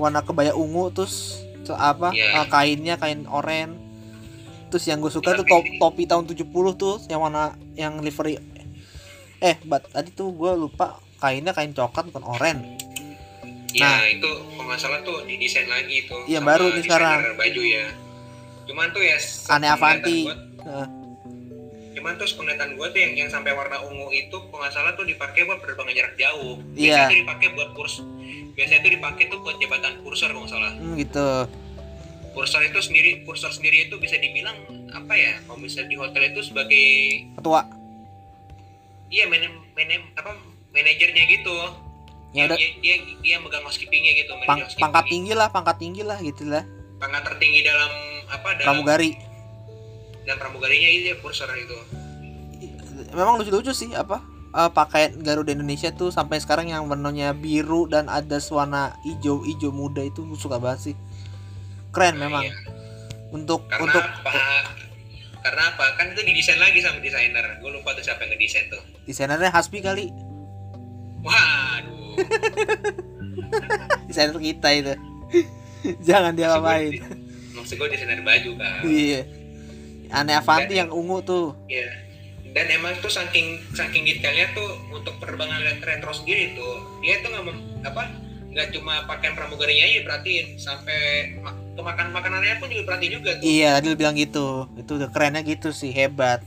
[0.00, 1.36] warna kebaya ungu terus
[1.70, 2.34] apa Iya.
[2.34, 3.78] eh, kainnya kain oranye.
[4.66, 6.42] Terus yang gue suka tuh top- topi tahun 70
[6.74, 7.44] tuh yang warna
[7.74, 8.42] yang livery.
[9.38, 12.74] Eh, bat tadi tuh gue lupa kainnya kain coklat bukan oranye.
[13.70, 14.02] ya Nah.
[14.02, 17.38] itu kalau nggak salah tuh didesain lagi itu Iya, baru nih sekarang.
[17.38, 17.86] baju ya
[18.66, 19.14] cuman tuh ya
[19.46, 20.18] Aneh Avanti.
[20.26, 20.86] Heeh.
[22.00, 25.04] Cuman tuh penglihatan gue tuh yang yang sampai warna ungu itu kalau nggak salah tuh
[25.04, 26.96] dipakai buat penerbangan jarak jauh Iya.
[26.96, 27.94] biasanya tuh dipakai buat kurs
[28.50, 31.28] biasanya tuh dipakai tuh buat jabatan kursor kalau nggak salah Hmm, gitu.
[32.30, 34.56] kursor itu sendiri kursor sendiri itu bisa dibilang
[34.88, 36.86] apa ya kalau misalnya di hotel itu sebagai
[37.36, 37.60] Ketua.
[39.08, 40.30] iya man, man- apa
[40.68, 41.56] manajernya gitu
[42.30, 45.10] Ya udah dia, dia dia megang housekeepingnya gitu pang- manajer pangkat housekeeping.
[45.10, 46.62] tinggi lah, pangkat tinggi lah gitu lah.
[46.96, 47.90] pangkat tertinggi dalam
[48.28, 49.10] apa dalam Pramugari.
[50.30, 51.74] Dan pramugarinya itu kursor itu
[53.10, 54.22] memang lucu-lucu sih apa
[54.54, 59.74] eh, pakaian Garuda Indonesia tuh sampai sekarang yang warnanya biru dan ada warna hijau hijau
[59.74, 60.96] muda itu gue suka banget sih.
[61.90, 62.44] Keren Nah, memang.
[62.46, 62.54] iya.
[63.34, 64.30] untuk karena untuk apa?
[65.42, 65.84] Karena apa?
[65.98, 67.58] Kan itu didesain lagi sama desainer.
[67.58, 68.82] Gue lupa tuh siapa yang ngedesain tuh.
[69.06, 70.10] Desainernya Hasbi kali.
[71.26, 72.14] Waduh.
[74.10, 74.94] Desainer kita itu.
[76.06, 76.94] Jangan dia apain
[77.60, 79.20] maksud gue desainer baju kan iya
[80.10, 81.54] aneh Avanti yang ungu tuh.
[81.66, 81.88] Iya.
[82.50, 87.30] Dan emang tuh saking saking detailnya tuh untuk penerbangan ret- retro sendiri tuh dia tuh
[87.30, 87.46] nggak
[87.86, 88.02] apa
[88.50, 90.98] nggak cuma pakaian pramugarinya aja perhatiin sampai
[91.38, 93.46] ma- ke makan makanannya pun juga perhatiin juga tuh.
[93.46, 94.66] Iya tadi lu bilang gitu.
[94.74, 96.42] Itu udah kerennya gitu sih hebat.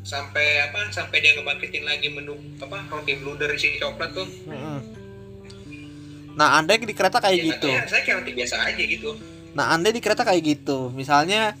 [0.00, 4.24] Sampai apa sampai dia ngebangkitin lagi menu apa roti blue dari si coklat tuh.
[6.32, 7.68] Nah anda di kereta kayak Ya, gitu.
[7.68, 9.10] katanya saya kayak roti biasa aja gitu.
[9.52, 11.52] Nah anda di kereta kayak gitu misalnya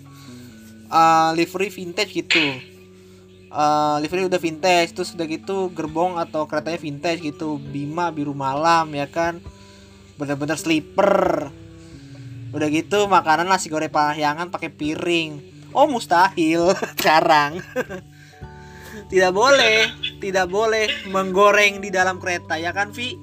[0.90, 2.44] uh, livery vintage gitu.
[3.46, 7.58] Uh, livery udah vintage terus udah gitu gerbong atau keretanya vintage gitu.
[7.58, 9.38] Bima biru malam ya kan?
[10.18, 11.48] Bener-bener sleeper.
[12.50, 15.40] Udah gitu makanan nasi goreng parahyangan pakai piring.
[15.76, 16.72] Oh mustahil.
[16.98, 17.60] Sekarang
[19.12, 19.92] tidak boleh.
[20.16, 23.14] Tidak boleh menggoreng di dalam kereta ya kan Vi?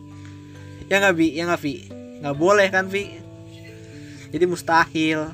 [0.88, 1.28] Ya nggak Vi?
[1.34, 1.76] Ya nggak Vi?
[2.22, 3.09] Nggak boleh kan Vi?
[4.34, 5.30] Jadi mustahil.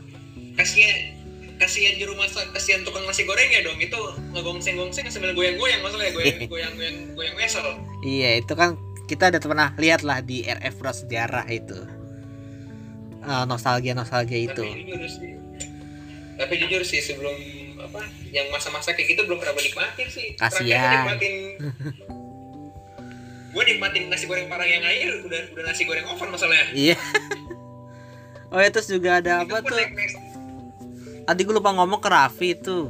[0.59, 1.18] Kasihan
[1.59, 3.75] kasihan juru masak kasihan tukang nasi gorengnya dong.
[3.77, 3.99] Itu
[4.31, 7.65] ngegongseng gongseng sambil goyang goyang masalahnya goyang goyang goyang goyang wesel
[7.99, 11.75] Iya itu kan kita udah pernah lihat lah di RF Prasejarah itu.
[13.45, 14.63] Nostalgia nostalgia itu.
[14.63, 15.31] tapi jujur sih
[16.39, 17.35] tapi jujur sih sebelum
[17.77, 17.99] apa
[18.31, 20.27] yang masa-masa kayak gitu belum pernah gue nikmatin sih.
[20.39, 21.33] Nikmatin
[23.53, 26.71] gue nikmatin nasi goreng parang yang air udah udah nasi goreng oven masalahnya.
[26.71, 26.95] Iya.
[28.49, 29.75] oh ya terus juga ada Itu apa tuh?
[29.75, 30.28] naik- naik-
[31.29, 32.89] Tadi gue lupa ngomong ke Raffi itu.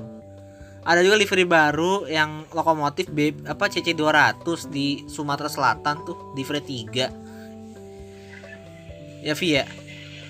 [0.87, 6.87] Ada juga livery baru yang lokomotif B apa CC 200 di Sumatera Selatan tuh livery
[6.87, 9.27] 3.
[9.27, 9.67] Ya Vi ya.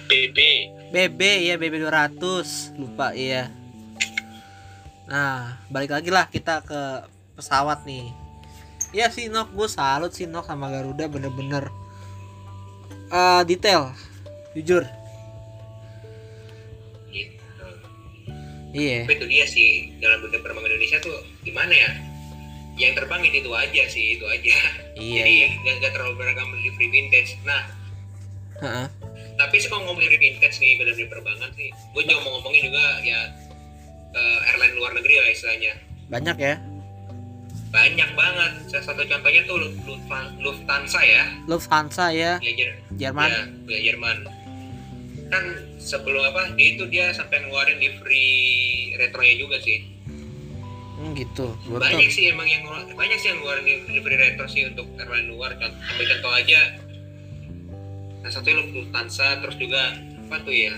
[0.09, 0.37] BB
[0.89, 3.53] BB ya BB 200 lupa iya.
[5.05, 7.05] Nah balik lagi lah kita ke
[7.37, 8.09] pesawat nih.
[8.89, 9.53] Ya sih Nok.
[9.53, 11.69] Gue salut sih Nok sama Garuda bener-bener.
[13.13, 13.93] Eh, detail.
[14.57, 14.81] Jujur
[18.73, 19.05] iya.
[19.05, 19.67] Tapi itu dia sih
[19.97, 21.91] dalam dunia penerbangan Indonesia tuh gimana ya?
[22.79, 24.55] Yang terbang itu, itu aja sih itu aja.
[24.99, 25.49] Iya jadi iya.
[25.63, 27.35] nggak nggak terlalu beragam di free vintage.
[27.43, 27.63] Nah
[28.59, 28.87] Heeh.
[29.39, 32.83] tapi sih kalau ngomongin free vintage nih benar-benar penerbangan sih gue juga mau ngomongin juga
[33.07, 33.19] ya
[34.11, 35.73] eh, airline luar negeri lah istilahnya.
[36.09, 36.55] Banyak ya?
[37.69, 38.51] Banyak banget.
[38.73, 41.23] Salah satu contohnya tuh Lufthansa, Lufthansa ya.
[41.45, 42.31] Lufthansa ya.
[42.41, 43.29] Ya Jer- Jerman.
[43.29, 44.38] ya, ya Jerman
[45.29, 45.43] kan
[45.77, 48.29] sebelum apa dia itu dia sampai ngeluarin livery
[48.97, 49.85] retronya juga sih.
[50.99, 51.55] Hmm, gitu.
[51.69, 55.55] Banyak betul sih emang yang banyak sih yang ngeluarin livery retro sih untuk airline luar.
[55.55, 56.61] Contoh contoh aja
[58.19, 59.95] nah satu Lufthansa terus juga
[60.27, 60.75] apa tuh ya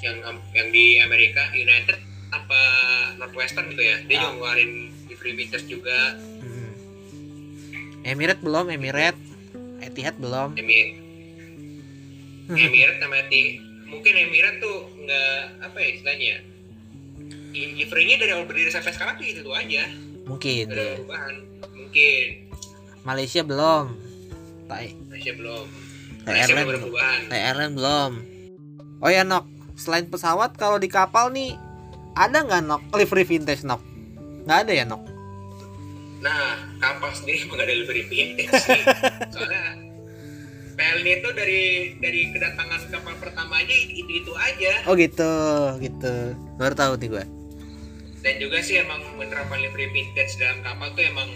[0.00, 0.16] yang
[0.56, 2.00] yang di Amerika United
[2.32, 2.60] apa
[3.20, 4.20] Northwestern gitu ya dia Ah.
[4.24, 4.72] juga ngeluarin
[5.12, 6.16] livery vintage juga.
[6.40, 6.72] Hmm.
[8.00, 8.72] Emirates belum?
[8.72, 9.20] Emirates
[9.84, 10.56] Etihad belum?
[10.56, 11.05] Emir
[12.50, 16.36] Emirates sama Eti mungkin Emirates tuh nggak apa ya istilahnya
[17.56, 19.88] liverynya dari awal berdiri sampai sekarang tuh itu tuh aja.
[20.28, 20.64] Mungkin.
[20.68, 21.34] Ada perubahan.
[21.72, 22.26] Mungkin.
[23.06, 23.86] Malaysia belum.
[24.66, 25.66] Thai Malaysia belum.
[26.26, 27.20] Malaysia belum perubahan.
[27.72, 28.12] Belum.
[29.00, 29.46] Oh ya Nok.
[29.76, 31.54] Selain pesawat kalau di kapal nih
[32.18, 32.82] ada nggak Nok?
[32.92, 33.80] Livery vintage Nok?
[34.44, 35.02] Nggak ada ya Nok?
[36.20, 38.82] Nah kapal sendiri nggak ada livery vintage sih.
[39.32, 39.85] Soalnya
[40.76, 41.62] PLN itu dari
[41.98, 44.84] dari kedatangan kapal pertamanya itu itu aja.
[44.84, 45.32] Oh gitu
[45.80, 46.14] gitu.
[46.60, 47.24] Baru tahu nih gue
[48.26, 51.30] dan juga sih emang menerapkan livery vintage dalam kapal tuh emang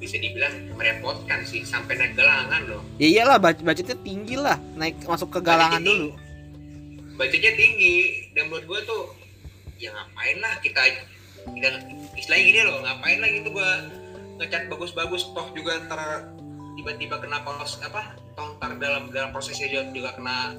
[0.00, 2.80] bisa dibilang merepotkan sih sampai naik galangan loh.
[2.96, 4.56] Ya iyalah budget budgetnya tinggi lah.
[4.80, 6.08] Naik masuk ke galangan Budgetnya dulu.
[7.20, 7.96] budgetnya tinggi.
[8.32, 9.02] Dan menurut gue tuh
[9.76, 10.80] ya ngapain lah kita
[11.52, 11.68] kita
[12.16, 13.70] istilahnya gini loh ngapain lah gitu gue
[14.40, 15.28] ngecat bagus-bagus.
[15.36, 16.32] Toh juga ntar
[16.80, 20.54] tiba-tiba kena pos apa ntar dalam dalam prosesnya juga, juga kena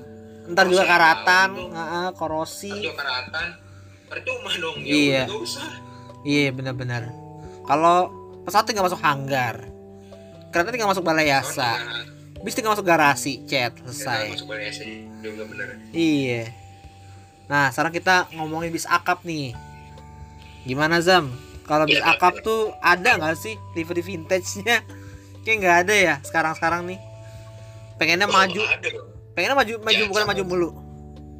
[0.48, 3.48] ntar juga karatan heeh, korosi ntar juga karatan
[4.06, 5.24] percuma dong ya Iya.
[6.24, 7.10] iya benar-benar
[7.64, 8.12] kalau
[8.44, 9.64] pesawat tinggal masuk hanggar
[10.52, 11.80] kereta tinggal masuk balai yasa
[12.42, 14.82] bis tinggal masuk garasi chat selesai masuk balai AC
[15.22, 16.44] juga bener Iya.
[17.46, 19.52] Nah, sekarang kita ngomongin bis akap nih.
[20.64, 21.28] Gimana Zam?
[21.68, 24.80] Kalau bis Iya, akap tuh ada nggak sih livery vintage-nya?
[25.44, 27.00] Kayak nggak ada ya sekarang-sekarang nih.
[28.02, 28.90] Pengennya Oh, maju, ada
[29.38, 30.32] pengennya maju, maju Ya, bukan sama.
[30.34, 30.70] maju mulu.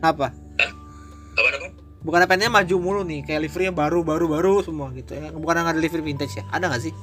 [0.06, 0.28] Apa?
[0.30, 1.68] apa apa
[2.06, 5.34] Bukan pengennya maju mulu nih, kayak liverynya baru, baru, baru semua gitu ya.
[5.34, 6.46] Bukan nggak ada livery vintage ya?
[6.54, 6.94] Ada nggak sih?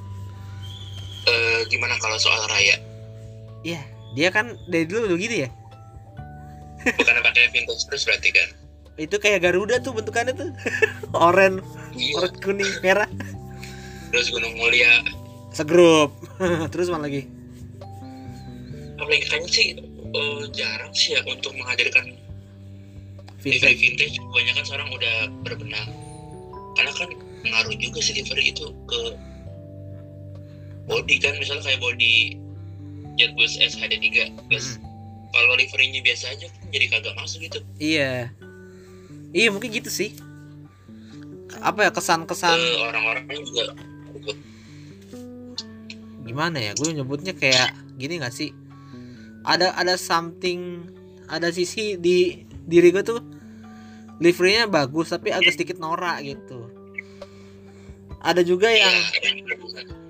[1.69, 2.81] gimana kalau soal raya
[3.61, 3.85] Iya,
[4.17, 5.49] dia kan dari dulu udah gitu ya.
[6.97, 8.49] bukan pakai vintage terus berarti kan
[8.97, 10.49] itu kayak Garuda tuh bentukannya tuh
[11.29, 11.61] oren
[11.93, 13.07] iya oren kuning merah
[14.09, 15.05] terus Gunung Mulia
[15.53, 16.17] segrup
[16.73, 17.29] terus mana lagi
[18.99, 19.67] paling kayaknya sih
[20.13, 22.19] eh, jarang sih ya untuk menghadirkan
[23.47, 24.15] livery vintage vintage.
[24.19, 25.87] Kebanyakan sekarang udah berbenah.
[26.75, 27.09] Karena kan
[27.47, 29.01] ngaruh juga sih livery itu ke
[30.89, 32.41] body kan misalnya kayak body
[33.19, 34.79] Jetbus S HD3 plus
[35.35, 37.61] kalau liverynya biasa aja kan jadi kagak masuk gitu.
[37.79, 38.33] Iya.
[39.31, 40.17] Iya mungkin gitu sih.
[41.61, 43.75] Apa ya kesan-kesan Eh, orang-orang juga
[46.29, 48.53] gimana ya gue nyebutnya kayak gini gak sih
[49.49, 50.85] ada ada something
[51.25, 53.21] ada sisi di diri gue tuh
[54.21, 56.69] liverynya bagus tapi agak sedikit norak gitu
[58.19, 58.97] ada juga ya, yang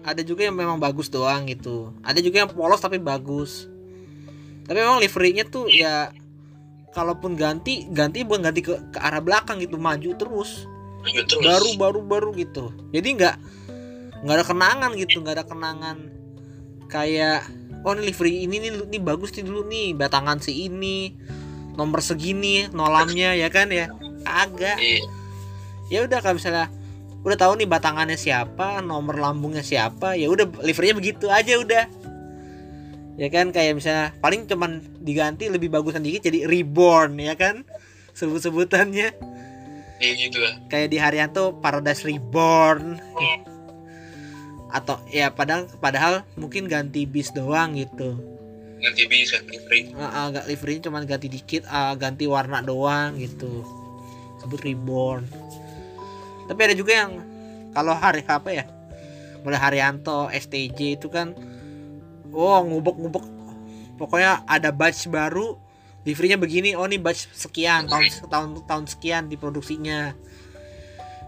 [0.03, 0.49] ada juga.
[0.49, 3.71] yang memang bagus doang gitu ada juga yang polos tapi bagus
[4.67, 6.11] tapi memang liverynya tuh ya
[6.91, 10.67] kalaupun ganti ganti bukan ganti ke, ke arah belakang gitu maju terus
[11.07, 11.45] terus.
[11.45, 13.37] baru baru baru gitu jadi nggak
[14.25, 15.97] nggak ada kenangan gitu nggak ada kenangan
[16.89, 17.45] kayak
[17.85, 19.95] oh ini livery ini nih ini bagus nih dulu nih.
[19.95, 21.15] Batangan si ini
[21.79, 23.91] nomor segini nolamnya ya kan ya?
[24.27, 24.79] Agak.
[24.83, 25.03] Iya.
[25.89, 26.69] ya udah kalau misalnya
[27.25, 31.85] udah tahu nih batangannya siapa nomor lambungnya siapa ya udah liverynya begitu aja udah.
[33.19, 37.67] Ya kan kayak misalnya paling cuman diganti lebih bagusan dikit jadi reborn ya kan?
[38.15, 39.11] Sebut-sebutannya.
[39.99, 40.55] Iya gitu lah.
[40.71, 43.03] kayak di Haryanto Paradise Reborn
[44.69, 48.21] atau ya padahal padahal mungkin ganti bis doang gitu.
[48.79, 49.91] Nanti bisa livery.
[49.99, 53.65] Ah, agak liverynya cuma ganti dikit ah, ganti warna doang gitu.
[54.39, 55.27] Sebut Reborn.
[56.47, 57.21] Tapi ada juga yang
[57.75, 58.65] kalau hari apa ya
[59.43, 61.35] mulai Haryanto STJ itu kan
[62.31, 63.25] oh ngubek-ngubek.
[63.99, 65.59] Pokoknya ada batch baru
[66.07, 70.15] liverynya begini oh ini batch sekian tahun tahun tahun sekian diproduksinya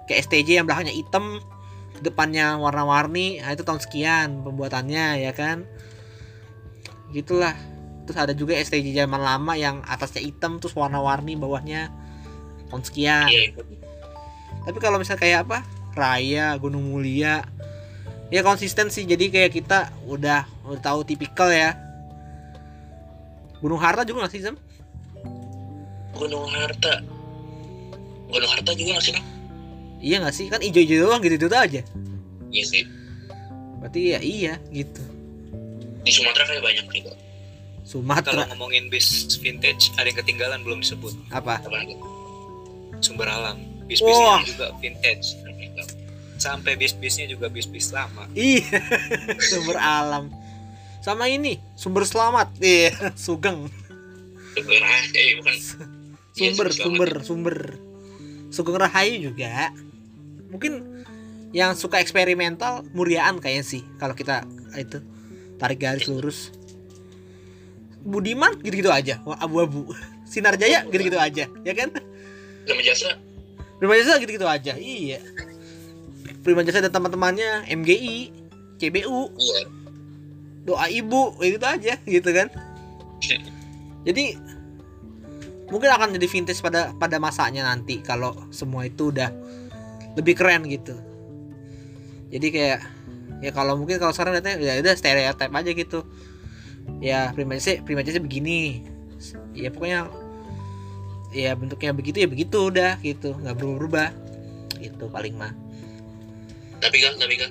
[0.06, 1.42] kayak STJ yang belakangnya hitam
[2.00, 5.64] depannya warna-warni nah itu tahun sekian pembuatannya ya kan
[7.12, 7.54] gitulah
[8.06, 11.92] terus ada juga STJ zaman lama yang atasnya hitam terus warna-warni bawahnya
[12.72, 13.54] tahun sekian Iya.
[14.66, 15.58] tapi kalau misalnya kayak apa
[15.94, 17.42] Raya Gunung Mulia
[18.30, 21.74] ya konsisten sih jadi kayak kita udah udah tahu tipikal ya
[23.60, 24.56] Gunung Harta juga nggak sih Zam?
[26.16, 27.04] Gunung Harta.
[28.32, 29.20] Gunung Harta juga nggak sih?
[30.00, 31.80] Iya nggak sih kan ijo-ijo doang gitu gitu aja
[32.48, 32.82] Iya sih.
[33.76, 35.00] berarti ya iya gitu
[36.00, 37.12] Di Sumatera kayak banyak juga.
[37.12, 37.20] Kalau
[37.84, 41.12] Sumatera ngomongin bis vintage, ada yang ketinggalan belum disebut.
[41.28, 41.60] apa?
[43.00, 43.60] Sumber alam.
[43.84, 45.36] Bis-bisnya juga vintage.
[46.36, 48.24] Sampai bis-bisnya juga bis-bis lama.
[48.32, 48.64] iya
[49.50, 50.32] sumber alam
[51.00, 53.68] sama ini sumber selamat iya sugeng
[54.50, 54.80] Sumber
[55.10, 55.52] eh bukan.
[55.52, 55.76] Iya,
[56.32, 56.80] sumber selamat.
[56.80, 57.56] sumber sumber
[58.48, 59.68] sugeng rahayu juga
[60.50, 61.02] mungkin
[61.50, 64.46] yang suka eksperimental muriaan kayaknya sih kalau kita
[64.78, 65.02] itu
[65.58, 66.54] tarik garis lurus.
[68.00, 69.92] Budiman gitu-gitu aja abu-abu.
[70.24, 71.90] Sinar Jaya gitu-gitu aja ya kan?
[72.66, 73.10] Sama jasa.
[73.80, 75.18] Prima Jasa gitu-gitu aja iya.
[76.44, 78.16] Prima Jasa dan teman-temannya MGI
[78.80, 79.62] CBU Iya.
[80.64, 82.48] doa ibu gitu aja gitu kan?
[84.06, 84.36] Jadi
[85.70, 89.30] mungkin akan jadi vintage pada pada masanya nanti kalau semua itu udah
[90.18, 90.94] lebih keren gitu
[92.30, 92.80] jadi kayak
[93.40, 96.00] ya kalau mungkin kalau sekarang lihatnya ya udah stereotip aja gitu
[97.00, 98.84] ya primasi primasi begini
[99.56, 100.08] ya pokoknya
[101.30, 104.08] ya bentuknya begitu ya begitu udah gitu nggak berubah berubah
[104.80, 105.52] gitu paling mah
[106.80, 107.50] Tapi kan, tapi kan.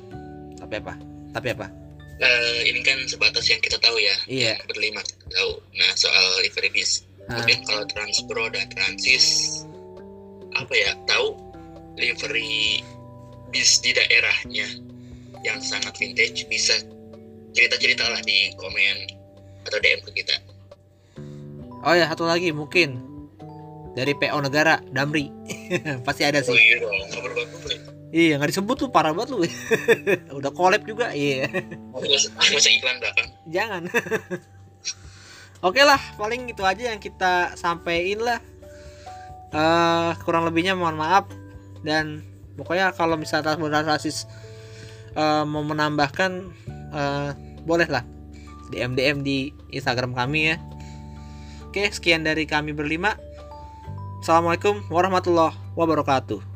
[0.57, 0.93] tapi apa
[1.38, 1.68] tapi apa
[2.20, 4.16] eh, ini kan sebatas yang kita tahu ya.
[4.28, 5.01] iya Yang berlima
[5.32, 5.51] tahu.
[5.78, 7.07] Nah soal livery bis.
[7.32, 7.39] Ah.
[7.39, 9.62] Mungkin kalau Transpro dan Transis
[10.57, 11.38] apa ya tahu
[12.00, 12.82] livery
[13.52, 14.68] bis di daerahnya
[15.43, 16.80] yang sangat vintage bisa
[17.52, 18.97] cerita-cerita lah di komen
[19.68, 20.36] atau DM ke kita.
[21.84, 23.00] oh ya satu lagi mungkin
[23.97, 25.28] dari PO negara Damri.
[26.08, 27.76] Pasti ada Oh sih iya dong, kabar bagus
[28.10, 29.43] iya nggak disebut tuh parah banget lu.
[30.39, 31.50] Udah collab juga iya.
[31.93, 33.28] Masa, masa iklan belakang?
[33.50, 33.84] jangan.
[35.68, 38.39] Oke lah paling itu aja yang kita sampein lah.
[39.52, 41.28] Eh kurang lebihnya mohon maaf
[41.86, 42.26] dan
[42.60, 44.28] pokoknya kalau misalnya rasis
[45.16, 46.32] eh, mau menambahkan
[46.94, 47.30] eh,
[47.64, 48.04] boleh lah
[48.70, 50.58] DM DM di Instagram kami ya.
[51.70, 53.14] Oke sekian dari kami berlima.
[54.20, 56.49] Assalamualaikum warahmatullahi wabarakatuh